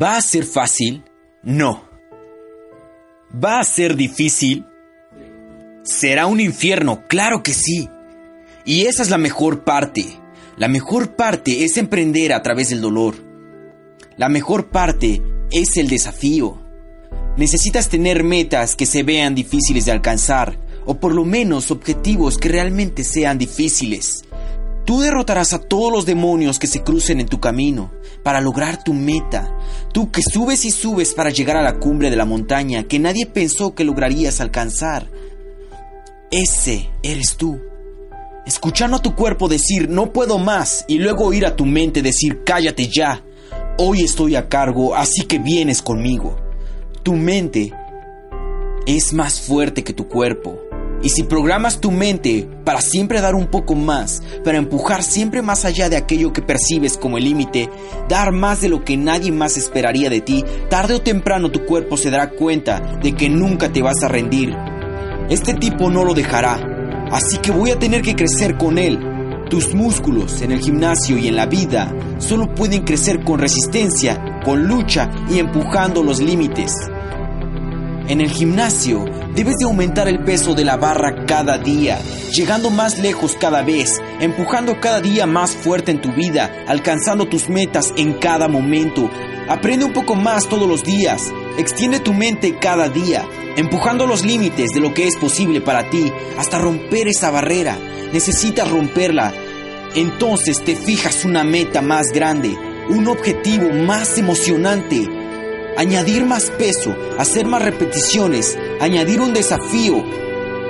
¿Va 0.01 0.17
a 0.17 0.21
ser 0.21 0.43
fácil? 0.43 1.05
No. 1.41 1.86
¿Va 3.34 3.62
a 3.62 3.63
ser 3.63 3.95
difícil? 3.95 4.65
¿Será 5.84 6.25
un 6.25 6.41
infierno? 6.41 7.03
Claro 7.08 7.41
que 7.41 7.53
sí. 7.53 7.88
Y 8.65 8.88
esa 8.88 9.03
es 9.03 9.10
la 9.10 9.17
mejor 9.17 9.63
parte. 9.63 10.05
La 10.58 10.67
mejor 10.67 11.15
parte 11.15 11.63
es 11.63 11.77
emprender 11.77 12.34
a 12.34 12.41
través 12.41 12.71
del 12.71 12.81
dolor. 12.81 13.15
La 14.17 14.27
mejor 14.27 14.69
parte 14.69 15.21
es 15.49 15.77
el 15.77 15.88
desafío. 15.88 16.62
Necesitas 17.38 17.88
tener 17.88 18.23
metas 18.23 18.75
que 18.75 18.86
se 18.86 19.03
vean 19.03 19.34
difíciles 19.34 19.86
de 19.86 19.93
alcanzar, 19.93 20.60
o 20.86 20.99
por 20.99 21.13
lo 21.13 21.23
menos 21.23 21.71
objetivos 21.71 22.38
que 22.38 22.49
realmente 22.49 23.05
sean 23.05 23.38
difíciles. 23.38 24.25
Tú 24.85 25.01
derrotarás 25.01 25.53
a 25.53 25.59
todos 25.59 25.91
los 25.91 26.05
demonios 26.05 26.59
que 26.59 26.67
se 26.67 26.83
crucen 26.83 27.19
en 27.19 27.27
tu 27.27 27.39
camino 27.39 27.91
para 28.23 28.39
lograr 28.39 28.83
tu 28.83 28.93
meta. 28.93 29.57
Tú 29.91 30.11
que 30.11 30.21
subes 30.21 30.63
y 30.63 30.71
subes 30.71 31.15
para 31.15 31.31
llegar 31.31 31.57
a 31.57 31.63
la 31.63 31.79
cumbre 31.79 32.11
de 32.11 32.15
la 32.15 32.25
montaña 32.25 32.83
que 32.83 32.99
nadie 32.99 33.25
pensó 33.25 33.73
que 33.73 33.83
lograrías 33.83 34.41
alcanzar. 34.41 35.09
Ese 36.29 36.91
eres 37.01 37.35
tú. 37.35 37.59
Escuchando 38.45 38.97
a 38.97 39.01
tu 39.01 39.15
cuerpo 39.15 39.47
decir 39.47 39.89
no 39.89 40.13
puedo 40.13 40.37
más 40.37 40.85
y 40.87 40.99
luego 40.99 41.25
oír 41.25 41.47
a 41.47 41.55
tu 41.55 41.65
mente 41.65 42.03
decir 42.03 42.43
cállate 42.45 42.87
ya. 42.87 43.23
Hoy 43.79 44.03
estoy 44.03 44.35
a 44.35 44.47
cargo, 44.47 44.95
así 44.95 45.23
que 45.23 45.39
vienes 45.39 45.81
conmigo. 45.81 46.37
Tu 47.01 47.13
mente 47.13 47.73
es 48.85 49.13
más 49.13 49.41
fuerte 49.41 49.83
que 49.83 49.93
tu 49.93 50.07
cuerpo. 50.07 50.59
Y 51.03 51.10
si 51.10 51.23
programas 51.23 51.79
tu 51.79 51.91
mente 51.91 52.47
para 52.63 52.81
siempre 52.81 53.21
dar 53.21 53.36
un 53.36 53.47
poco 53.47 53.75
más, 53.75 54.23
para 54.43 54.58
empujar 54.58 55.03
siempre 55.03 55.41
más 55.41 55.65
allá 55.65 55.89
de 55.89 55.97
aquello 55.97 56.34
que 56.34 56.41
percibes 56.41 56.97
como 56.97 57.17
el 57.17 57.25
límite, 57.25 57.69
dar 58.10 58.31
más 58.31 58.62
de 58.62 58.69
lo 58.69 58.84
que 58.84 58.97
nadie 58.97 59.31
más 59.31 59.55
esperaría 59.58 60.10
de 60.10 60.21
ti, 60.21 60.43
tarde 60.69 60.95
o 60.95 61.01
temprano 61.01 61.51
tu 61.51 61.65
cuerpo 61.65 61.95
se 61.95 62.10
dará 62.10 62.31
cuenta 62.31 62.79
de 63.01 63.13
que 63.13 63.29
nunca 63.29 63.71
te 63.71 63.81
vas 63.81 64.01
a 64.03 64.08
rendir. 64.08 64.55
Este 65.29 65.53
tipo 65.53 65.89
no 65.89 66.03
lo 66.03 66.13
dejará, 66.13 66.60
así 67.12 67.38
que 67.38 67.51
voy 67.51 67.71
a 67.71 67.79
tener 67.79 68.01
que 68.01 68.15
crecer 68.15 68.58
con 68.58 68.77
él. 68.77 68.99
Tus 69.49 69.75
músculos 69.75 70.41
en 70.41 70.51
el 70.51 70.60
gimnasio 70.60 71.19
y 71.19 71.27
en 71.27 71.36
la 71.36 71.45
vida 71.45 71.93
solo 72.17 72.53
pueden 72.55 72.81
crecer 72.84 73.23
con 73.23 73.39
resistencia, 73.39 74.41
con 74.43 74.67
lucha 74.67 75.12
y 75.29 75.38
empujando 75.38 76.01
los 76.01 76.19
límites. 76.19 76.73
En 78.07 78.21
el 78.21 78.29
gimnasio 78.29 79.03
debes 79.33 79.55
de 79.57 79.65
aumentar 79.65 80.07
el 80.07 80.23
peso 80.23 80.53
de 80.53 80.63
la 80.63 80.77
barra 80.77 81.25
cada 81.25 81.57
día, 81.57 81.99
llegando 82.31 82.69
más 82.69 82.99
lejos 82.99 83.35
cada 83.35 83.63
vez, 83.63 83.99
empujando 84.19 84.79
cada 84.79 85.01
día 85.01 85.25
más 85.25 85.55
fuerte 85.55 85.89
en 85.89 86.01
tu 86.01 86.13
vida, 86.13 86.65
alcanzando 86.67 87.25
tus 87.25 87.49
metas 87.49 87.91
en 87.97 88.13
cada 88.13 88.47
momento. 88.47 89.09
Aprende 89.49 89.85
un 89.85 89.93
poco 89.93 90.13
más 90.13 90.47
todos 90.47 90.69
los 90.69 90.83
días, 90.83 91.33
extiende 91.57 91.99
tu 91.99 92.13
mente 92.13 92.59
cada 92.59 92.89
día, 92.89 93.27
empujando 93.55 94.05
los 94.05 94.23
límites 94.23 94.69
de 94.69 94.81
lo 94.81 94.93
que 94.93 95.07
es 95.07 95.17
posible 95.17 95.59
para 95.59 95.89
ti 95.89 96.13
hasta 96.37 96.59
romper 96.59 97.07
esa 97.07 97.31
barrera. 97.31 97.75
Necesitas 98.13 98.69
romperla. 98.69 99.33
Entonces 99.95 100.63
te 100.63 100.75
fijas 100.75 101.25
una 101.25 101.43
meta 101.43 101.81
más 101.81 102.11
grande, 102.13 102.55
un 102.87 103.07
objetivo 103.07 103.71
más 103.71 104.19
emocionante 104.19 105.24
añadir 105.77 106.25
más 106.25 106.49
peso, 106.51 106.95
hacer 107.17 107.45
más 107.45 107.61
repeticiones, 107.61 108.57
añadir 108.79 109.21
un 109.21 109.33
desafío. 109.33 110.03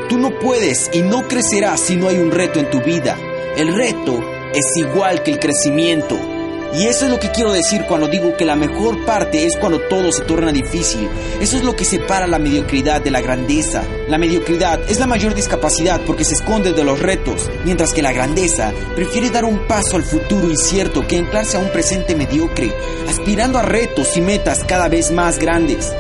Tú 0.10 0.18
no 0.18 0.38
puedes 0.40 0.90
y 0.94 1.02
no 1.02 1.28
crecerás 1.28 1.80
si 1.80 1.96
no 1.96 2.08
hay 2.08 2.18
un 2.18 2.32
reto 2.32 2.60
en 2.60 2.70
tu 2.70 2.82
vida. 2.82 3.18
El 3.58 3.74
reto 3.74 4.24
es 4.54 4.66
igual 4.78 5.24
que 5.24 5.32
el 5.32 5.40
crecimiento. 5.40 6.35
Y 6.78 6.88
eso 6.88 7.06
es 7.06 7.12
lo 7.12 7.20
que 7.20 7.32
quiero 7.32 7.54
decir 7.54 7.86
cuando 7.88 8.10
digo 8.10 8.36
que 8.36 8.44
la 8.44 8.58
mejor 8.58 9.06
parte 9.06 9.46
es 9.46 9.56
cuando 9.56 9.80
todo 9.80 10.12
se 10.12 10.24
torna 10.24 10.52
difícil. 10.52 11.08
Eso 11.40 11.56
es 11.56 11.64
lo 11.64 11.74
que 11.74 11.86
separa 11.86 12.28
la 12.28 12.38
mediocridad 12.38 13.02
de 13.02 13.12
la 13.12 13.22
grandeza. 13.22 13.84
La 14.10 14.18
mediocridad 14.18 14.82
es 14.90 15.00
la 15.00 15.08
mayor 15.08 15.34
discapacidad 15.34 16.02
porque 16.06 16.26
se 16.26 16.34
esconde 16.34 16.74
de 16.74 16.84
los 16.84 17.00
retos, 17.00 17.50
mientras 17.64 17.94
que 17.94 18.02
la 18.02 18.12
grandeza 18.12 18.74
prefiere 18.94 19.30
dar 19.30 19.46
un 19.46 19.68
paso 19.68 19.96
al 19.96 20.04
futuro 20.04 20.50
incierto 20.50 21.08
que 21.08 21.18
anclarse 21.18 21.56
a 21.56 21.62
un 21.62 21.70
presente 21.70 22.14
mediocre, 22.14 22.74
aspirando 23.08 23.58
a 23.58 23.62
retos 23.62 24.18
y 24.18 24.22
metas 24.22 24.66
cada 24.66 24.90
vez 24.90 25.12
más 25.12 25.40
grandes. 25.40 25.94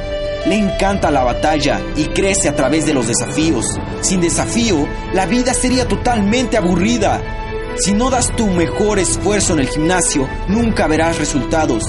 Le 0.46 0.56
encanta 0.56 1.10
la 1.10 1.24
batalla 1.24 1.82
y 1.96 2.06
crece 2.08 2.50
a 2.50 2.56
través 2.56 2.86
de 2.86 2.94
los 2.94 3.08
desafíos. 3.08 3.66
Sin 4.02 4.20
desafío, 4.20 4.88
la 5.14 5.26
vida 5.26 5.54
sería 5.54 5.88
totalmente 5.88 6.58
aburrida. 6.58 7.22
Si 7.78 7.94
no 7.94 8.10
das 8.10 8.34
tu 8.36 8.48
mejor 8.48 9.00
esfuerzo 9.00 9.54
en 9.54 9.60
el 9.60 9.68
gimnasio, 9.68 10.30
nunca 10.48 10.88
verás 10.88 11.20
resultados. 11.20 11.84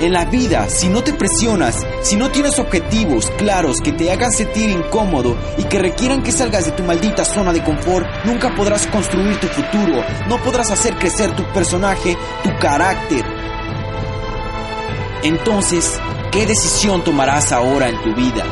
En 0.00 0.12
la 0.12 0.24
vida, 0.24 0.68
si 0.68 0.88
no 0.88 1.04
te 1.04 1.12
presionas, 1.12 1.86
si 2.00 2.16
no 2.16 2.30
tienes 2.32 2.58
objetivos 2.58 3.30
claros 3.38 3.76
que 3.80 3.92
te 3.92 4.10
hagan 4.10 4.32
sentir 4.32 4.68
incómodo 4.70 5.36
y 5.58 5.64
que 5.64 5.78
requieran 5.78 6.24
que 6.24 6.32
salgas 6.32 6.64
de 6.64 6.72
tu 6.72 6.82
maldita 6.82 7.24
zona 7.24 7.52
de 7.52 7.62
confort, 7.62 8.04
nunca 8.24 8.52
podrás 8.56 8.88
construir 8.88 9.38
tu 9.38 9.46
futuro, 9.46 10.02
no 10.28 10.42
podrás 10.42 10.72
hacer 10.72 10.96
crecer 10.96 11.36
tu 11.36 11.44
personaje, 11.52 12.16
tu 12.42 12.50
carácter. 12.58 13.24
Entonces, 15.22 16.00
¿qué 16.32 16.46
decisión 16.46 17.04
tomarás 17.04 17.52
ahora 17.52 17.88
en 17.88 18.02
tu 18.02 18.12
vida? 18.12 18.44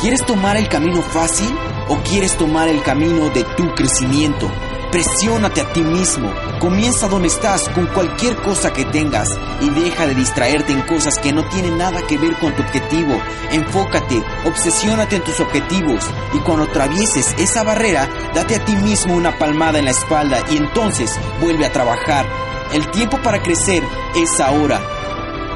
¿Quieres 0.00 0.24
tomar 0.24 0.56
el 0.56 0.66
camino 0.66 1.02
fácil 1.02 1.54
o 1.88 1.98
quieres 1.98 2.38
tomar 2.38 2.68
el 2.68 2.82
camino 2.82 3.28
de 3.28 3.44
tu 3.54 3.74
crecimiento? 3.74 4.50
Presiónate 4.90 5.60
a 5.60 5.72
ti 5.72 5.82
mismo. 5.82 6.34
Comienza 6.58 7.06
donde 7.06 7.28
estás 7.28 7.68
con 7.68 7.86
cualquier 7.86 8.34
cosa 8.36 8.72
que 8.72 8.84
tengas 8.86 9.28
y 9.60 9.70
deja 9.70 10.04
de 10.08 10.16
distraerte 10.16 10.72
en 10.72 10.82
cosas 10.82 11.16
que 11.18 11.32
no 11.32 11.48
tienen 11.48 11.78
nada 11.78 12.04
que 12.08 12.18
ver 12.18 12.36
con 12.40 12.56
tu 12.56 12.62
objetivo. 12.62 13.16
Enfócate, 13.52 14.20
obsesiónate 14.44 15.16
en 15.16 15.22
tus 15.22 15.38
objetivos 15.38 16.04
y 16.34 16.38
cuando 16.40 16.64
atravieses 16.64 17.36
esa 17.38 17.62
barrera, 17.62 18.08
date 18.34 18.56
a 18.56 18.64
ti 18.64 18.74
mismo 18.74 19.14
una 19.14 19.38
palmada 19.38 19.78
en 19.78 19.84
la 19.84 19.92
espalda 19.92 20.42
y 20.50 20.56
entonces 20.56 21.12
vuelve 21.40 21.66
a 21.66 21.72
trabajar. 21.72 22.26
El 22.72 22.90
tiempo 22.90 23.16
para 23.22 23.42
crecer 23.42 23.84
es 24.16 24.40
ahora. 24.40 24.80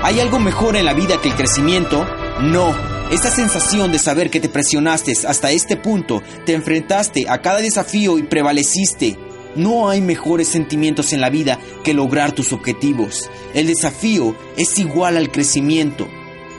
¿Hay 0.05 0.21
algo 0.21 0.39
mejor 0.39 0.77
en 0.77 0.85
la 0.85 0.95
vida 0.95 1.21
que 1.21 1.31
el 1.31 1.35
crecimiento? 1.35 2.07
No. 2.41 2.73
Esa 3.11 3.31
sensación 3.31 3.91
de 3.91 3.99
saber 3.99 4.31
que 4.31 4.41
te 4.41 4.49
presionaste 4.49 5.13
hasta 5.27 5.51
este 5.51 5.77
punto, 5.77 6.23
te 6.47 6.55
enfrentaste 6.55 7.27
a 7.29 7.43
cada 7.43 7.59
desafío 7.59 8.19
y 8.19 8.23
prevaleciste. 8.23 9.24
No 9.57 9.89
hay 9.89 10.01
mejores 10.01 10.49
sentimientos 10.49 11.13
en 11.13 11.21
la 11.21 11.31
vida 11.31 11.59
que 11.83 11.95
lograr 11.95 12.33
tus 12.33 12.53
objetivos. 12.53 13.31
El 13.55 13.67
desafío 13.67 14.35
es 14.57 14.79
igual 14.79 15.17
al 15.17 15.31
crecimiento. 15.31 16.09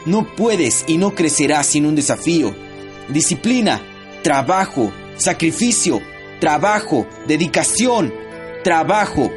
No 0.05 0.36
puedes 0.36 0.86
y 0.88 0.97
no 0.97 1.15
crecerás 1.15 1.67
sin 1.67 1.86
un 1.86 1.95
desafío. 1.95 2.55
Disciplina, 3.10 3.81
trabajo, 4.23 4.91
sacrificio, 5.17 6.01
trabajo, 6.39 7.08
dedicación, 7.27 8.13
trabajo. 8.63 9.31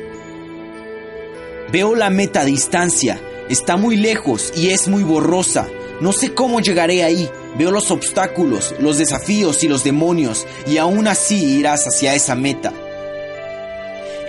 Veo 1.72 1.94
la 1.94 2.10
meta 2.10 2.40
a 2.42 2.44
distancia. 2.44 3.20
Está 3.48 3.76
muy 3.76 3.96
lejos 3.96 4.52
y 4.56 4.70
es 4.70 4.88
muy 4.88 5.02
borrosa. 5.02 5.68
No 6.00 6.12
sé 6.12 6.32
cómo 6.32 6.60
llegaré 6.60 7.02
ahí. 7.02 7.28
Veo 7.56 7.70
los 7.72 7.90
obstáculos, 7.90 8.74
los 8.78 8.98
desafíos 8.98 9.64
y 9.64 9.68
los 9.68 9.82
demonios, 9.82 10.46
y 10.66 10.76
aún 10.76 11.08
así 11.08 11.58
irás 11.58 11.86
hacia 11.86 12.14
esa 12.14 12.36
meta. 12.36 12.72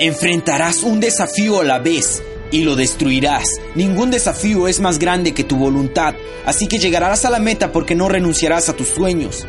Enfrentarás 0.01 0.83
un 0.83 1.01
desafío 1.01 1.59
a 1.59 1.65
la 1.65 1.79
vez 1.79 2.23
y 2.51 2.63
lo 2.63 2.77
destruirás. 2.77 3.49
Ningún 3.75 4.11
desafío 4.11 4.69
es 4.69 4.79
más 4.79 4.97
grande 4.97 5.33
que 5.33 5.43
tu 5.43 5.57
voluntad, 5.57 6.15
así 6.45 6.67
que 6.67 6.79
llegarás 6.79 7.25
a 7.25 7.29
la 7.29 7.39
meta 7.39 7.73
porque 7.73 7.95
no 7.95 8.07
renunciarás 8.07 8.69
a 8.69 8.77
tus 8.77 8.87
sueños. 8.87 9.45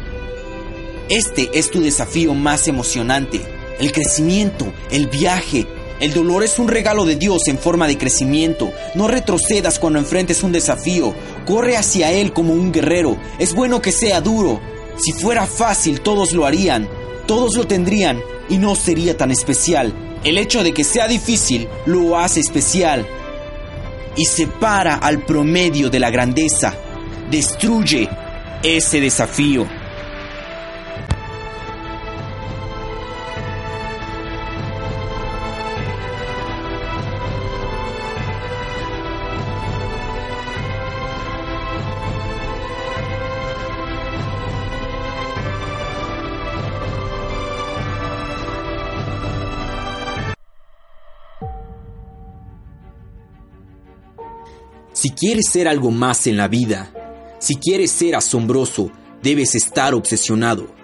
Este 1.08 1.50
es 1.54 1.70
tu 1.70 1.80
desafío 1.80 2.34
más 2.34 2.66
emocionante, 2.66 3.40
el 3.78 3.92
crecimiento, 3.92 4.72
el 4.90 5.06
viaje. 5.06 5.68
El 6.00 6.12
dolor 6.12 6.42
es 6.42 6.58
un 6.58 6.66
regalo 6.66 7.04
de 7.04 7.14
Dios 7.14 7.46
en 7.46 7.56
forma 7.56 7.86
de 7.86 7.96
crecimiento. 7.96 8.72
No 8.96 9.06
retrocedas 9.06 9.78
cuando 9.78 10.00
enfrentes 10.00 10.42
un 10.42 10.50
desafío. 10.50 11.14
Corre 11.46 11.76
hacia 11.76 12.10
él 12.10 12.32
como 12.32 12.54
un 12.54 12.72
guerrero. 12.72 13.16
Es 13.38 13.54
bueno 13.54 13.80
que 13.80 13.92
sea 13.92 14.20
duro. 14.20 14.60
Si 14.96 15.12
fuera 15.12 15.46
fácil, 15.46 16.00
todos 16.00 16.32
lo 16.32 16.44
harían. 16.44 16.88
Todos 17.26 17.54
lo 17.54 17.68
tendrían 17.68 18.20
y 18.50 18.58
no 18.58 18.74
sería 18.74 19.16
tan 19.16 19.30
especial. 19.30 19.94
El 20.22 20.36
hecho 20.36 20.62
de 20.62 20.74
que 20.74 20.84
sea 20.84 21.08
difícil 21.08 21.68
lo 21.86 22.18
hace 22.18 22.40
especial. 22.40 23.06
Y 24.16 24.26
separa 24.26 24.96
al 24.96 25.24
promedio 25.24 25.88
de 25.88 26.00
la 26.00 26.10
grandeza. 26.10 26.74
Destruye 27.30 28.08
ese 28.62 29.00
desafío. 29.00 29.79
Si 55.00 55.08
quieres 55.08 55.46
ser 55.48 55.66
algo 55.66 55.90
más 55.90 56.26
en 56.26 56.36
la 56.36 56.46
vida, 56.46 56.92
si 57.38 57.54
quieres 57.54 57.90
ser 57.90 58.14
asombroso, 58.14 58.90
debes 59.22 59.54
estar 59.54 59.94
obsesionado. 59.94 60.74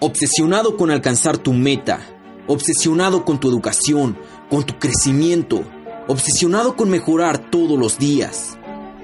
Obsesionado 0.00 0.76
con 0.76 0.90
alcanzar 0.90 1.38
tu 1.38 1.54
meta, 1.54 2.00
obsesionado 2.46 3.24
con 3.24 3.40
tu 3.40 3.48
educación, 3.48 4.18
con 4.50 4.66
tu 4.66 4.78
crecimiento, 4.78 5.64
obsesionado 6.08 6.76
con 6.76 6.90
mejorar 6.90 7.50
todos 7.50 7.78
los 7.78 7.98
días. 7.98 8.58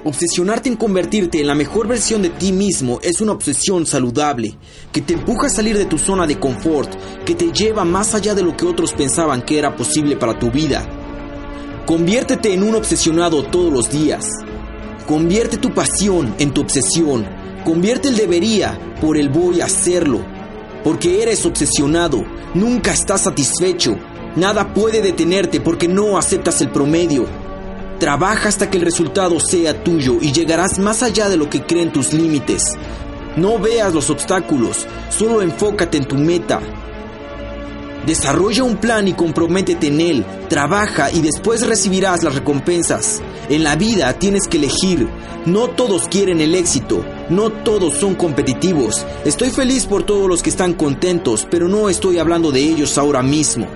Obsesionarte 0.04 0.68
en 0.68 0.76
convertirte 0.76 1.40
en 1.40 1.46
la 1.46 1.54
mejor 1.54 1.88
versión 1.88 2.20
de 2.20 2.28
ti 2.28 2.52
mismo 2.52 2.98
es 3.02 3.22
una 3.22 3.32
obsesión 3.32 3.86
saludable, 3.86 4.58
que 4.92 5.00
te 5.00 5.14
empuja 5.14 5.46
a 5.46 5.50
salir 5.50 5.78
de 5.78 5.86
tu 5.86 5.96
zona 5.96 6.26
de 6.26 6.38
confort, 6.38 6.92
que 7.24 7.34
te 7.34 7.50
lleva 7.50 7.86
más 7.86 8.14
allá 8.14 8.34
de 8.34 8.42
lo 8.42 8.54
que 8.58 8.66
otros 8.66 8.92
pensaban 8.92 9.40
que 9.40 9.58
era 9.58 9.74
posible 9.74 10.16
para 10.16 10.38
tu 10.38 10.50
vida. 10.50 10.99
Conviértete 11.90 12.54
en 12.54 12.62
un 12.62 12.76
obsesionado 12.76 13.42
todos 13.42 13.72
los 13.72 13.90
días. 13.90 14.24
Convierte 15.08 15.56
tu 15.56 15.74
pasión 15.74 16.36
en 16.38 16.54
tu 16.54 16.60
obsesión. 16.60 17.26
Convierte 17.64 18.06
el 18.06 18.16
debería 18.16 18.78
por 19.00 19.16
el 19.16 19.28
voy 19.28 19.60
a 19.60 19.64
hacerlo. 19.64 20.20
Porque 20.84 21.20
eres 21.20 21.44
obsesionado. 21.44 22.24
Nunca 22.54 22.92
estás 22.92 23.22
satisfecho. 23.22 23.98
Nada 24.36 24.72
puede 24.72 25.02
detenerte 25.02 25.60
porque 25.60 25.88
no 25.88 26.16
aceptas 26.16 26.60
el 26.60 26.70
promedio. 26.70 27.26
Trabaja 27.98 28.48
hasta 28.48 28.70
que 28.70 28.78
el 28.78 28.84
resultado 28.84 29.40
sea 29.40 29.82
tuyo 29.82 30.18
y 30.20 30.30
llegarás 30.30 30.78
más 30.78 31.02
allá 31.02 31.28
de 31.28 31.38
lo 31.38 31.50
que 31.50 31.66
creen 31.66 31.92
tus 31.92 32.12
límites. 32.12 32.62
No 33.34 33.58
veas 33.58 33.92
los 33.92 34.10
obstáculos, 34.10 34.86
solo 35.08 35.42
enfócate 35.42 35.98
en 35.98 36.04
tu 36.04 36.14
meta. 36.14 36.60
Desarrolla 38.06 38.64
un 38.64 38.78
plan 38.78 39.06
y 39.08 39.12
comprométete 39.12 39.88
en 39.88 40.00
él. 40.00 40.26
Trabaja 40.48 41.12
y 41.12 41.20
después 41.20 41.66
recibirás 41.66 42.22
las 42.22 42.34
recompensas. 42.34 43.20
En 43.48 43.62
la 43.62 43.76
vida 43.76 44.12
tienes 44.14 44.48
que 44.48 44.56
elegir. 44.56 45.06
No 45.44 45.68
todos 45.68 46.08
quieren 46.08 46.40
el 46.40 46.54
éxito. 46.54 47.04
No 47.28 47.50
todos 47.50 47.94
son 47.94 48.14
competitivos. 48.14 49.04
Estoy 49.24 49.50
feliz 49.50 49.86
por 49.86 50.04
todos 50.04 50.28
los 50.28 50.42
que 50.42 50.50
están 50.50 50.74
contentos, 50.74 51.46
pero 51.50 51.68
no 51.68 51.88
estoy 51.88 52.18
hablando 52.18 52.50
de 52.50 52.60
ellos 52.60 52.96
ahora 52.96 53.22
mismo. 53.22 53.66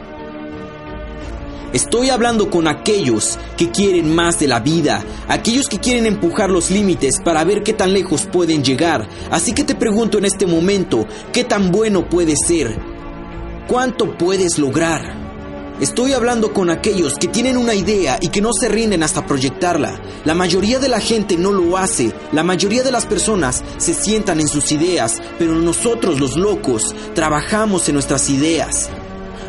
Estoy 1.74 2.08
hablando 2.10 2.50
con 2.50 2.68
aquellos 2.68 3.36
que 3.56 3.70
quieren 3.72 4.14
más 4.14 4.38
de 4.38 4.46
la 4.46 4.60
vida, 4.60 5.04
aquellos 5.26 5.68
que 5.68 5.80
quieren 5.80 6.06
empujar 6.06 6.48
los 6.48 6.70
límites 6.70 7.16
para 7.24 7.42
ver 7.42 7.64
qué 7.64 7.72
tan 7.72 7.92
lejos 7.92 8.26
pueden 8.26 8.62
llegar. 8.62 9.08
Así 9.32 9.52
que 9.52 9.64
te 9.64 9.74
pregunto 9.74 10.18
en 10.18 10.24
este 10.24 10.46
momento, 10.46 11.04
¿qué 11.32 11.42
tan 11.42 11.72
bueno 11.72 12.08
puede 12.08 12.34
ser? 12.36 12.93
¿Cuánto 13.66 14.18
puedes 14.18 14.58
lograr? 14.58 15.00
Estoy 15.80 16.12
hablando 16.12 16.52
con 16.52 16.68
aquellos 16.68 17.14
que 17.14 17.28
tienen 17.28 17.56
una 17.56 17.74
idea 17.74 18.18
y 18.20 18.28
que 18.28 18.42
no 18.42 18.52
se 18.52 18.68
rinden 18.68 19.02
hasta 19.02 19.26
proyectarla. 19.26 20.02
La 20.26 20.34
mayoría 20.34 20.78
de 20.78 20.90
la 20.90 21.00
gente 21.00 21.38
no 21.38 21.50
lo 21.50 21.78
hace. 21.78 22.12
La 22.32 22.42
mayoría 22.42 22.82
de 22.82 22.92
las 22.92 23.06
personas 23.06 23.64
se 23.78 23.94
sientan 23.94 24.38
en 24.40 24.48
sus 24.48 24.70
ideas, 24.70 25.16
pero 25.38 25.54
nosotros 25.54 26.20
los 26.20 26.36
locos 26.36 26.94
trabajamos 27.14 27.88
en 27.88 27.94
nuestras 27.94 28.28
ideas. 28.28 28.90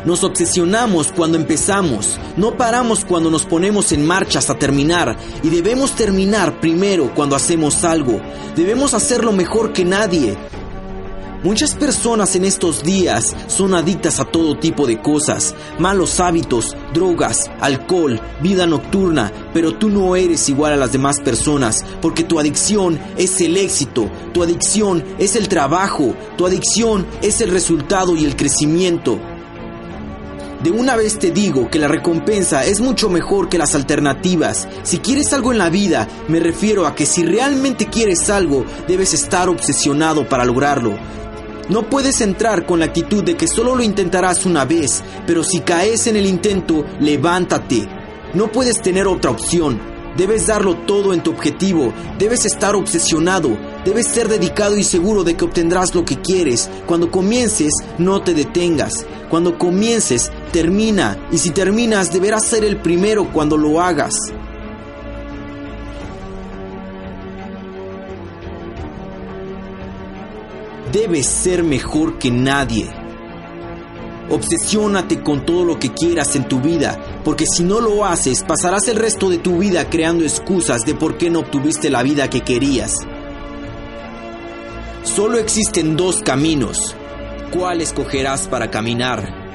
Nos 0.06 0.24
obsesionamos 0.24 1.12
cuando 1.12 1.36
empezamos, 1.36 2.18
no 2.38 2.56
paramos 2.56 3.04
cuando 3.04 3.30
nos 3.30 3.44
ponemos 3.44 3.92
en 3.92 4.06
marcha 4.06 4.38
hasta 4.38 4.58
terminar 4.58 5.18
y 5.42 5.50
debemos 5.50 5.94
terminar 5.94 6.58
primero 6.58 7.12
cuando 7.14 7.36
hacemos 7.36 7.84
algo. 7.84 8.18
Debemos 8.56 8.94
hacerlo 8.94 9.32
mejor 9.32 9.74
que 9.74 9.84
nadie. 9.84 10.38
Muchas 11.42 11.74
personas 11.74 12.34
en 12.34 12.44
estos 12.44 12.82
días 12.82 13.36
son 13.46 13.74
adictas 13.74 14.20
a 14.20 14.24
todo 14.24 14.58
tipo 14.58 14.86
de 14.86 15.00
cosas, 15.00 15.54
malos 15.78 16.18
hábitos, 16.18 16.74
drogas, 16.94 17.50
alcohol, 17.60 18.20
vida 18.42 18.66
nocturna, 18.66 19.30
pero 19.52 19.74
tú 19.74 19.90
no 19.90 20.16
eres 20.16 20.48
igual 20.48 20.72
a 20.72 20.76
las 20.76 20.92
demás 20.92 21.20
personas, 21.20 21.84
porque 22.00 22.24
tu 22.24 22.40
adicción 22.40 22.98
es 23.18 23.40
el 23.40 23.56
éxito, 23.58 24.10
tu 24.32 24.42
adicción 24.42 25.04
es 25.18 25.36
el 25.36 25.48
trabajo, 25.48 26.14
tu 26.36 26.46
adicción 26.46 27.06
es 27.22 27.40
el 27.40 27.50
resultado 27.50 28.16
y 28.16 28.24
el 28.24 28.34
crecimiento. 28.34 29.20
De 30.62 30.70
una 30.70 30.96
vez 30.96 31.18
te 31.18 31.30
digo 31.30 31.70
que 31.70 31.78
la 31.78 31.86
recompensa 31.86 32.64
es 32.64 32.80
mucho 32.80 33.10
mejor 33.10 33.50
que 33.50 33.58
las 33.58 33.74
alternativas. 33.74 34.66
Si 34.84 34.98
quieres 34.98 35.32
algo 35.34 35.52
en 35.52 35.58
la 35.58 35.68
vida, 35.68 36.08
me 36.28 36.40
refiero 36.40 36.86
a 36.86 36.94
que 36.94 37.04
si 37.04 37.24
realmente 37.24 37.86
quieres 37.86 38.30
algo, 38.30 38.64
debes 38.88 39.12
estar 39.12 39.50
obsesionado 39.50 40.26
para 40.26 40.46
lograrlo. 40.46 40.98
No 41.68 41.90
puedes 41.90 42.20
entrar 42.20 42.64
con 42.64 42.78
la 42.78 42.86
actitud 42.86 43.24
de 43.24 43.36
que 43.36 43.48
solo 43.48 43.74
lo 43.74 43.82
intentarás 43.82 44.46
una 44.46 44.64
vez, 44.64 45.02
pero 45.26 45.42
si 45.42 45.60
caes 45.60 46.06
en 46.06 46.14
el 46.14 46.26
intento, 46.26 46.84
levántate. 47.00 47.88
No 48.34 48.52
puedes 48.52 48.80
tener 48.80 49.08
otra 49.08 49.32
opción. 49.32 49.80
Debes 50.16 50.46
darlo 50.46 50.76
todo 50.86 51.12
en 51.12 51.22
tu 51.22 51.30
objetivo, 51.30 51.92
debes 52.18 52.46
estar 52.46 52.74
obsesionado, 52.74 53.58
debes 53.84 54.06
ser 54.06 54.28
dedicado 54.28 54.76
y 54.78 54.82
seguro 54.82 55.24
de 55.24 55.36
que 55.36 55.44
obtendrás 55.44 55.94
lo 55.94 56.06
que 56.06 56.20
quieres. 56.20 56.70
Cuando 56.86 57.10
comiences, 57.10 57.72
no 57.98 58.22
te 58.22 58.32
detengas. 58.32 59.04
Cuando 59.28 59.58
comiences, 59.58 60.30
termina. 60.52 61.18
Y 61.32 61.38
si 61.38 61.50
terminas, 61.50 62.12
deberás 62.12 62.46
ser 62.46 62.64
el 62.64 62.80
primero 62.80 63.30
cuando 63.30 63.58
lo 63.58 63.82
hagas. 63.82 64.14
Debes 70.96 71.26
ser 71.26 71.62
mejor 71.62 72.18
que 72.18 72.30
nadie. 72.30 72.88
Obsesiónate 74.30 75.22
con 75.22 75.44
todo 75.44 75.62
lo 75.62 75.78
que 75.78 75.92
quieras 75.92 76.34
en 76.36 76.48
tu 76.48 76.58
vida, 76.62 76.98
porque 77.22 77.44
si 77.44 77.64
no 77.64 77.82
lo 77.82 78.06
haces, 78.06 78.42
pasarás 78.42 78.88
el 78.88 78.96
resto 78.96 79.28
de 79.28 79.36
tu 79.36 79.58
vida 79.58 79.90
creando 79.90 80.24
excusas 80.24 80.86
de 80.86 80.94
por 80.94 81.18
qué 81.18 81.28
no 81.28 81.40
obtuviste 81.40 81.90
la 81.90 82.02
vida 82.02 82.30
que 82.30 82.40
querías. 82.40 82.94
Solo 85.02 85.36
existen 85.36 85.98
dos 85.98 86.22
caminos. 86.22 86.96
¿Cuál 87.52 87.82
escogerás 87.82 88.48
para 88.48 88.70
caminar? 88.70 89.45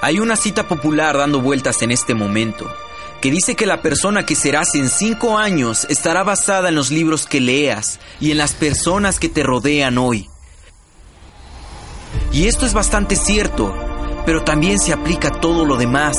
Hay 0.00 0.20
una 0.20 0.36
cita 0.36 0.68
popular 0.68 1.16
dando 1.16 1.40
vueltas 1.40 1.82
en 1.82 1.90
este 1.90 2.14
momento, 2.14 2.72
que 3.20 3.30
dice 3.32 3.56
que 3.56 3.66
la 3.66 3.82
persona 3.82 4.24
que 4.24 4.36
serás 4.36 4.74
en 4.76 4.88
cinco 4.88 5.36
años 5.36 5.86
estará 5.88 6.22
basada 6.22 6.68
en 6.68 6.76
los 6.76 6.90
libros 6.90 7.26
que 7.26 7.40
leas 7.40 7.98
y 8.20 8.30
en 8.30 8.38
las 8.38 8.54
personas 8.54 9.18
que 9.18 9.28
te 9.28 9.42
rodean 9.42 9.98
hoy. 9.98 10.28
Y 12.32 12.46
esto 12.46 12.64
es 12.64 12.74
bastante 12.74 13.16
cierto, 13.16 13.74
pero 14.24 14.44
también 14.44 14.78
se 14.78 14.92
aplica 14.92 15.28
a 15.28 15.40
todo 15.40 15.64
lo 15.64 15.76
demás. 15.76 16.16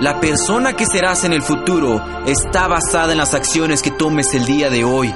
La 0.00 0.20
persona 0.20 0.74
que 0.76 0.84
serás 0.84 1.24
en 1.24 1.32
el 1.32 1.40
futuro 1.40 2.04
está 2.26 2.68
basada 2.68 3.12
en 3.12 3.18
las 3.18 3.32
acciones 3.32 3.80
que 3.80 3.90
tomes 3.90 4.34
el 4.34 4.44
día 4.44 4.68
de 4.68 4.84
hoy. 4.84 5.14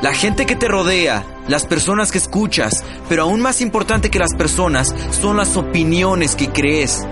La 0.00 0.14
gente 0.14 0.46
que 0.46 0.54
te 0.54 0.68
rodea, 0.68 1.24
las 1.48 1.66
personas 1.66 2.12
que 2.12 2.18
escuchas, 2.18 2.84
pero 3.08 3.24
aún 3.24 3.40
más 3.40 3.60
importante 3.60 4.10
que 4.10 4.20
las 4.20 4.32
personas 4.32 4.94
son 5.10 5.36
las 5.36 5.56
opiniones 5.56 6.36
que 6.36 6.50
crees. 6.50 7.04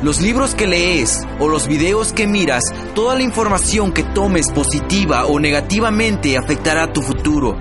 Los 0.00 0.20
libros 0.20 0.54
que 0.54 0.68
lees 0.68 1.26
o 1.40 1.48
los 1.48 1.66
videos 1.66 2.12
que 2.12 2.28
miras, 2.28 2.62
toda 2.94 3.16
la 3.16 3.24
información 3.24 3.90
que 3.90 4.04
tomes 4.04 4.52
positiva 4.52 5.26
o 5.26 5.40
negativamente 5.40 6.38
afectará 6.38 6.92
tu 6.92 7.02
futuro. 7.02 7.58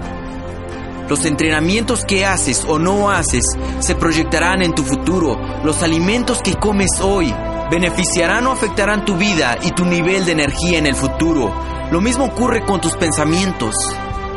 Los 1.10 1.26
entrenamientos 1.26 2.06
que 2.06 2.24
haces 2.24 2.64
o 2.68 2.78
no 2.78 3.10
haces 3.10 3.46
se 3.80 3.96
proyectarán 3.96 4.62
en 4.62 4.76
tu 4.76 4.84
futuro. 4.84 5.36
Los 5.64 5.82
alimentos 5.82 6.44
que 6.44 6.54
comes 6.54 6.92
hoy 7.02 7.34
beneficiarán 7.72 8.46
o 8.46 8.52
afectarán 8.52 9.04
tu 9.04 9.18
vida 9.18 9.58
y 9.64 9.72
tu 9.72 9.84
nivel 9.84 10.28
de 10.28 10.34
energía 10.34 10.78
en 10.78 10.86
el 10.86 10.96
futuro. 10.96 11.52
Lo 11.92 12.02
mismo 12.02 12.26
ocurre 12.26 12.64
con 12.64 12.80
tus 12.80 12.96
pensamientos. 12.98 13.74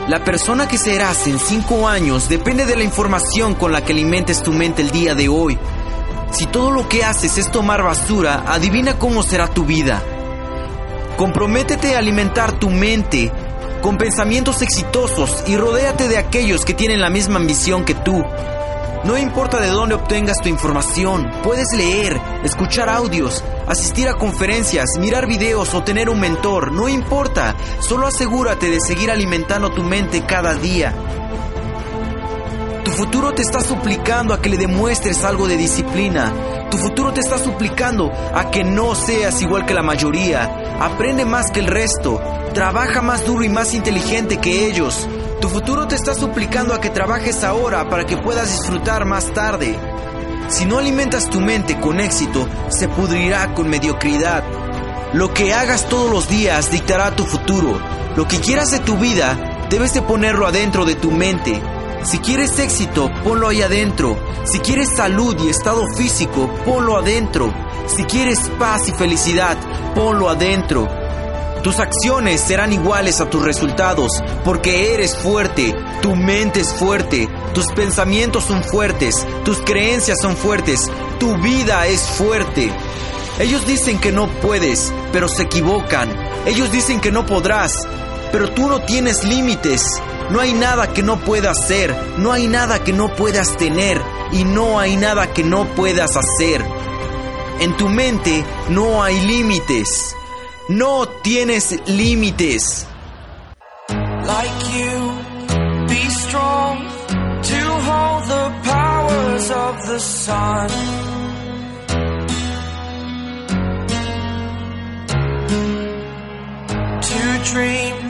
La 0.08 0.24
persona 0.24 0.66
que 0.66 0.78
serás 0.78 1.28
en 1.28 1.38
cinco 1.38 1.86
años 1.86 2.28
depende 2.28 2.66
de 2.66 2.74
la 2.74 2.82
información 2.82 3.54
con 3.54 3.70
la 3.70 3.84
que 3.84 3.92
alimentes 3.92 4.42
tu 4.42 4.52
mente 4.52 4.82
el 4.82 4.90
día 4.90 5.14
de 5.14 5.28
hoy. 5.28 5.56
Si 6.32 6.46
todo 6.46 6.72
lo 6.72 6.88
que 6.88 7.04
haces 7.04 7.38
es 7.38 7.52
tomar 7.52 7.84
basura, 7.84 8.42
adivina 8.48 8.98
cómo 8.98 9.22
será 9.22 9.46
tu 9.46 9.64
vida. 9.64 10.02
Comprométete 11.16 11.94
a 11.94 11.98
alimentar 11.98 12.58
tu 12.58 12.68
mente 12.68 13.30
con 13.80 13.96
pensamientos 13.96 14.60
exitosos 14.60 15.44
y 15.46 15.56
rodéate 15.56 16.08
de 16.08 16.18
aquellos 16.18 16.64
que 16.64 16.74
tienen 16.74 17.00
la 17.00 17.08
misma 17.08 17.36
ambición 17.36 17.84
que 17.84 17.94
tú. 17.94 18.24
No 19.04 19.18
importa 19.18 19.60
de 19.60 19.68
dónde 19.68 19.96
obtengas 19.96 20.38
tu 20.40 20.48
información, 20.48 21.28
puedes 21.42 21.66
leer, 21.76 22.20
escuchar 22.44 22.88
audios, 22.88 23.42
asistir 23.66 24.08
a 24.08 24.14
conferencias, 24.14 24.90
mirar 25.00 25.26
videos 25.26 25.74
o 25.74 25.82
tener 25.82 26.08
un 26.08 26.20
mentor, 26.20 26.70
no 26.70 26.88
importa, 26.88 27.56
solo 27.80 28.06
asegúrate 28.06 28.70
de 28.70 28.80
seguir 28.80 29.10
alimentando 29.10 29.72
tu 29.72 29.82
mente 29.82 30.24
cada 30.24 30.54
día. 30.54 30.94
Tu 32.84 32.92
futuro 32.92 33.32
te 33.32 33.42
está 33.42 33.60
suplicando 33.60 34.34
a 34.34 34.40
que 34.40 34.50
le 34.50 34.56
demuestres 34.56 35.24
algo 35.24 35.48
de 35.48 35.56
disciplina. 35.56 36.32
Tu 36.70 36.78
futuro 36.78 37.12
te 37.12 37.20
está 37.20 37.38
suplicando 37.38 38.12
a 38.34 38.50
que 38.50 38.62
no 38.62 38.94
seas 38.94 39.42
igual 39.42 39.66
que 39.66 39.74
la 39.74 39.82
mayoría. 39.82 40.78
Aprende 40.80 41.24
más 41.24 41.50
que 41.50 41.60
el 41.60 41.66
resto. 41.66 42.20
Trabaja 42.54 43.02
más 43.02 43.26
duro 43.26 43.42
y 43.42 43.48
más 43.48 43.74
inteligente 43.74 44.36
que 44.36 44.68
ellos. 44.68 45.08
Tu 45.42 45.48
futuro 45.48 45.88
te 45.88 45.96
está 45.96 46.14
suplicando 46.14 46.72
a 46.72 46.80
que 46.80 46.88
trabajes 46.88 47.42
ahora 47.42 47.90
para 47.90 48.06
que 48.06 48.16
puedas 48.16 48.48
disfrutar 48.56 49.04
más 49.04 49.32
tarde. 49.34 49.76
Si 50.48 50.64
no 50.66 50.78
alimentas 50.78 51.28
tu 51.28 51.40
mente 51.40 51.80
con 51.80 51.98
éxito, 51.98 52.48
se 52.68 52.86
pudrirá 52.86 53.52
con 53.52 53.68
mediocridad. 53.68 54.44
Lo 55.14 55.34
que 55.34 55.52
hagas 55.52 55.88
todos 55.88 56.12
los 56.12 56.28
días 56.28 56.70
dictará 56.70 57.16
tu 57.16 57.24
futuro. 57.24 57.76
Lo 58.14 58.28
que 58.28 58.38
quieras 58.38 58.70
de 58.70 58.78
tu 58.78 58.96
vida, 58.98 59.66
debes 59.68 59.92
de 59.94 60.02
ponerlo 60.02 60.46
adentro 60.46 60.84
de 60.84 60.94
tu 60.94 61.10
mente. 61.10 61.60
Si 62.04 62.20
quieres 62.20 62.56
éxito, 62.60 63.10
ponlo 63.24 63.48
ahí 63.48 63.62
adentro. 63.62 64.16
Si 64.44 64.60
quieres 64.60 64.94
salud 64.94 65.36
y 65.42 65.48
estado 65.48 65.82
físico, 65.96 66.48
ponlo 66.64 66.96
adentro. 66.96 67.52
Si 67.88 68.04
quieres 68.04 68.48
paz 68.60 68.88
y 68.88 68.92
felicidad, 68.92 69.56
ponlo 69.92 70.28
adentro. 70.28 70.88
Tus 71.62 71.78
acciones 71.78 72.40
serán 72.40 72.72
iguales 72.72 73.20
a 73.20 73.30
tus 73.30 73.42
resultados 73.42 74.10
porque 74.44 74.94
eres 74.94 75.16
fuerte, 75.16 75.76
tu 76.00 76.16
mente 76.16 76.60
es 76.60 76.74
fuerte, 76.74 77.28
tus 77.54 77.66
pensamientos 77.68 78.44
son 78.44 78.64
fuertes, 78.64 79.24
tus 79.44 79.58
creencias 79.60 80.18
son 80.20 80.36
fuertes, 80.36 80.90
tu 81.20 81.36
vida 81.36 81.86
es 81.86 82.00
fuerte. 82.00 82.72
Ellos 83.38 83.64
dicen 83.64 84.00
que 84.00 84.10
no 84.10 84.28
puedes, 84.40 84.92
pero 85.12 85.28
se 85.28 85.44
equivocan. 85.44 86.08
Ellos 86.46 86.72
dicen 86.72 87.00
que 87.00 87.12
no 87.12 87.26
podrás, 87.26 87.86
pero 88.32 88.50
tú 88.50 88.66
no 88.66 88.82
tienes 88.82 89.22
límites. 89.22 90.00
No 90.30 90.40
hay 90.40 90.54
nada 90.54 90.92
que 90.92 91.02
no 91.04 91.20
puedas 91.20 91.60
hacer, 91.60 91.94
no 92.18 92.32
hay 92.32 92.48
nada 92.48 92.82
que 92.82 92.92
no 92.92 93.14
puedas 93.14 93.56
tener 93.56 94.02
y 94.32 94.44
no 94.44 94.80
hay 94.80 94.96
nada 94.96 95.32
que 95.32 95.44
no 95.44 95.66
puedas 95.76 96.16
hacer. 96.16 96.64
En 97.60 97.76
tu 97.76 97.88
mente 97.88 98.44
no 98.68 99.02
hay 99.02 99.20
límites. 99.20 100.16
No 100.72 101.06
tienes 101.22 101.70
límites. 101.86 102.86
Like 103.90 104.58
you, 104.74 105.86
be 105.86 106.02
strong 106.08 106.78
to 107.42 107.60
hold 107.88 108.24
the 108.24 108.46
powers 108.64 109.50
of 109.50 109.86
the 109.86 109.98
sun. 110.00 110.68
To 117.02 117.52
dream 117.52 118.01